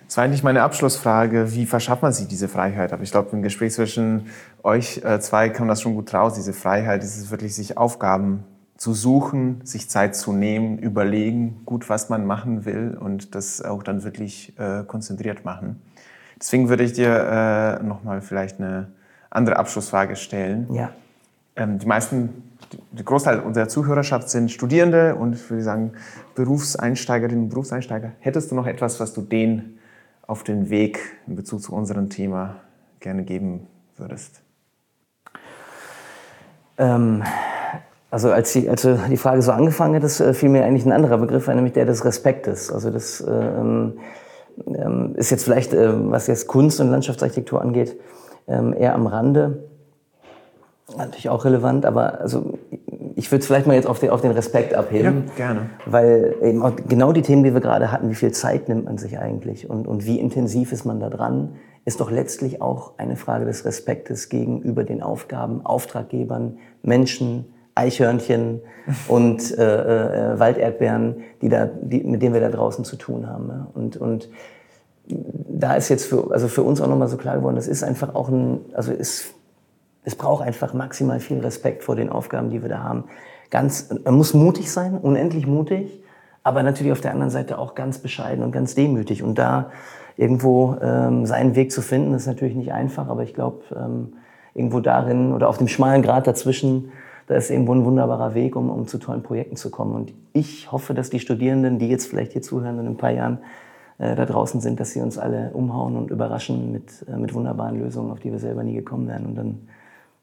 [0.07, 2.93] Das war eigentlich meine Abschlussfrage, wie verschafft man sich diese Freiheit?
[2.93, 4.27] Aber ich glaube, im Gespräch zwischen
[4.63, 8.43] euch äh, zwei kam das schon gut raus, diese Freiheit, dieses wirklich sich Aufgaben
[8.77, 13.83] zu suchen, sich Zeit zu nehmen, überlegen, gut, was man machen will und das auch
[13.83, 15.81] dann wirklich äh, konzentriert machen.
[16.41, 18.89] Deswegen würde ich dir äh, nochmal vielleicht eine
[19.31, 20.73] andere Abschlussfrage stellen.
[20.73, 20.91] Ja.
[21.57, 22.51] Ähm, die meisten,
[22.93, 25.93] der Großteil unserer Zuhörerschaft sind Studierende und würde sagen
[26.35, 28.13] Berufseinsteigerinnen und Berufseinsteiger.
[28.21, 29.79] Hättest du noch etwas, was du denen
[30.27, 32.57] auf den Weg in Bezug zu unserem Thema
[33.01, 33.67] gerne geben
[33.97, 34.43] würdest?
[36.79, 37.23] Ähm,
[38.11, 40.93] also als die, als die Frage so angefangen hat, das, äh, fiel mir eigentlich ein
[40.93, 42.73] anderer Begriff ein, nämlich der des Respektes.
[42.73, 43.99] Also das ähm,
[44.67, 47.97] ähm, ist jetzt vielleicht, äh, was jetzt Kunst und Landschaftsarchitektur angeht,
[48.51, 49.65] ähm, eher am Rande.
[50.97, 52.59] Natürlich auch relevant, aber also
[53.15, 55.25] ich würde es vielleicht mal jetzt auf den, auf den Respekt abheben.
[55.29, 55.71] Ja, gerne.
[55.87, 59.19] Weil eben genau die Themen, die wir gerade hatten, wie viel Zeit nimmt man sich
[59.19, 63.45] eigentlich und, und wie intensiv ist man da dran, ist doch letztlich auch eine Frage
[63.45, 68.61] des Respektes gegenüber den Aufgaben, Auftraggebern, Menschen, Eichhörnchen
[69.09, 73.49] und äh, äh, Walderdbeeren, die da, die, mit denen wir da draußen zu tun haben.
[73.49, 73.67] Ja.
[73.75, 74.29] Und, und
[75.07, 78.15] da ist jetzt für, also für uns auch nochmal so klar geworden, das ist einfach
[78.15, 79.35] auch ein, also ist
[80.05, 83.05] es braucht einfach maximal viel Respekt vor den Aufgaben, die wir da haben.
[83.51, 86.03] Ganz, man muss mutig sein, unendlich mutig,
[86.43, 89.23] aber natürlich auf der anderen Seite auch ganz bescheiden und ganz demütig.
[89.23, 89.71] Und da
[90.17, 94.15] irgendwo ähm, seinen Weg zu finden, ist natürlich nicht einfach, aber ich glaube, ähm,
[94.55, 96.93] irgendwo darin oder auf dem schmalen Grat dazwischen,
[97.27, 99.95] da ist irgendwo ein wunderbarer Weg, um, um zu tollen Projekten zu kommen.
[99.95, 103.39] Und ich hoffe, dass die Studierenden, die jetzt vielleicht hier zuhören in ein paar Jahren,
[104.01, 107.79] äh, da draußen sind, dass sie uns alle umhauen und überraschen mit, äh, mit wunderbaren
[107.79, 109.27] Lösungen, auf die wir selber nie gekommen wären.
[109.27, 109.69] Und dann,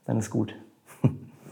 [0.05, 0.55] dann ist gut.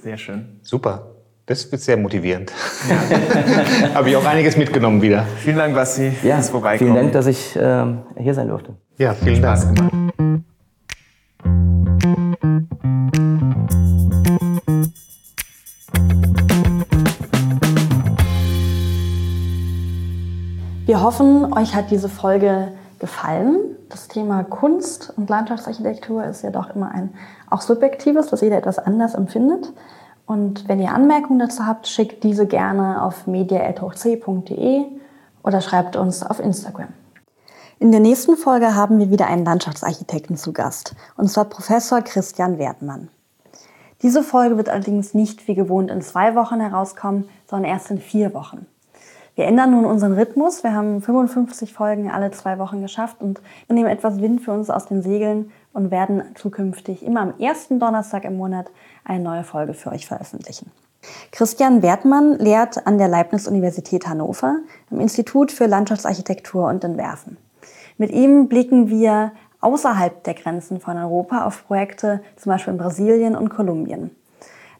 [0.01, 0.59] Sehr schön.
[0.61, 1.07] Super.
[1.45, 2.51] Das wird sehr motivierend.
[2.89, 3.93] Ja.
[3.93, 5.26] Habe ich auch einiges mitgenommen wieder.
[5.38, 6.91] Vielen Dank, Basti, ja, fürs Vorbeikommen.
[6.91, 7.86] Vielen Dank, dass ich äh,
[8.17, 8.73] hier sein durfte.
[8.97, 10.05] Ja, vielen Spaß Dank.
[21.06, 23.78] Hoffen, euch hat diese Folge gefallen.
[23.89, 27.14] Das Thema Kunst und Landschaftsarchitektur ist ja doch immer ein
[27.47, 29.72] auch subjektives, das jeder etwas anders empfindet.
[30.26, 34.86] Und wenn ihr Anmerkungen dazu habt, schickt diese gerne auf media.hochc.de
[35.43, 36.88] oder schreibt uns auf Instagram.
[37.78, 42.58] In der nächsten Folge haben wir wieder einen Landschaftsarchitekten zu Gast, und zwar Professor Christian
[42.58, 43.10] Wertmann.
[44.01, 48.34] Diese Folge wird allerdings nicht wie gewohnt in zwei Wochen herauskommen, sondern erst in vier
[48.34, 48.66] Wochen.
[49.36, 50.64] Wir ändern nun unseren Rhythmus.
[50.64, 54.86] Wir haben 55 Folgen alle zwei Wochen geschafft und nehmen etwas Wind für uns aus
[54.86, 58.68] den Segeln und werden zukünftig immer am ersten Donnerstag im Monat
[59.04, 60.72] eine neue Folge für euch veröffentlichen.
[61.32, 64.60] Christian Wertmann lehrt an der Leibniz-Universität Hannover
[64.90, 67.38] im Institut für Landschaftsarchitektur und Entwerfen.
[67.98, 73.36] Mit ihm blicken wir außerhalb der Grenzen von Europa auf Projekte zum Beispiel in Brasilien
[73.36, 74.12] und Kolumbien.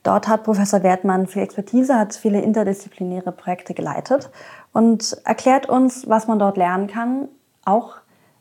[0.06, 4.30] Dort hat Professor Wertmann viel Expertise, hat viele interdisziplinäre Projekte geleitet
[4.72, 7.28] und erklärt uns, was man dort lernen kann,
[7.66, 7.96] auch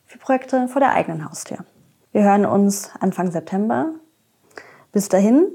[0.04, 1.56] für Projekte vor der eigenen Haustür.
[2.12, 3.94] Wir hören uns Anfang September.
[4.92, 5.46] Bis dahin,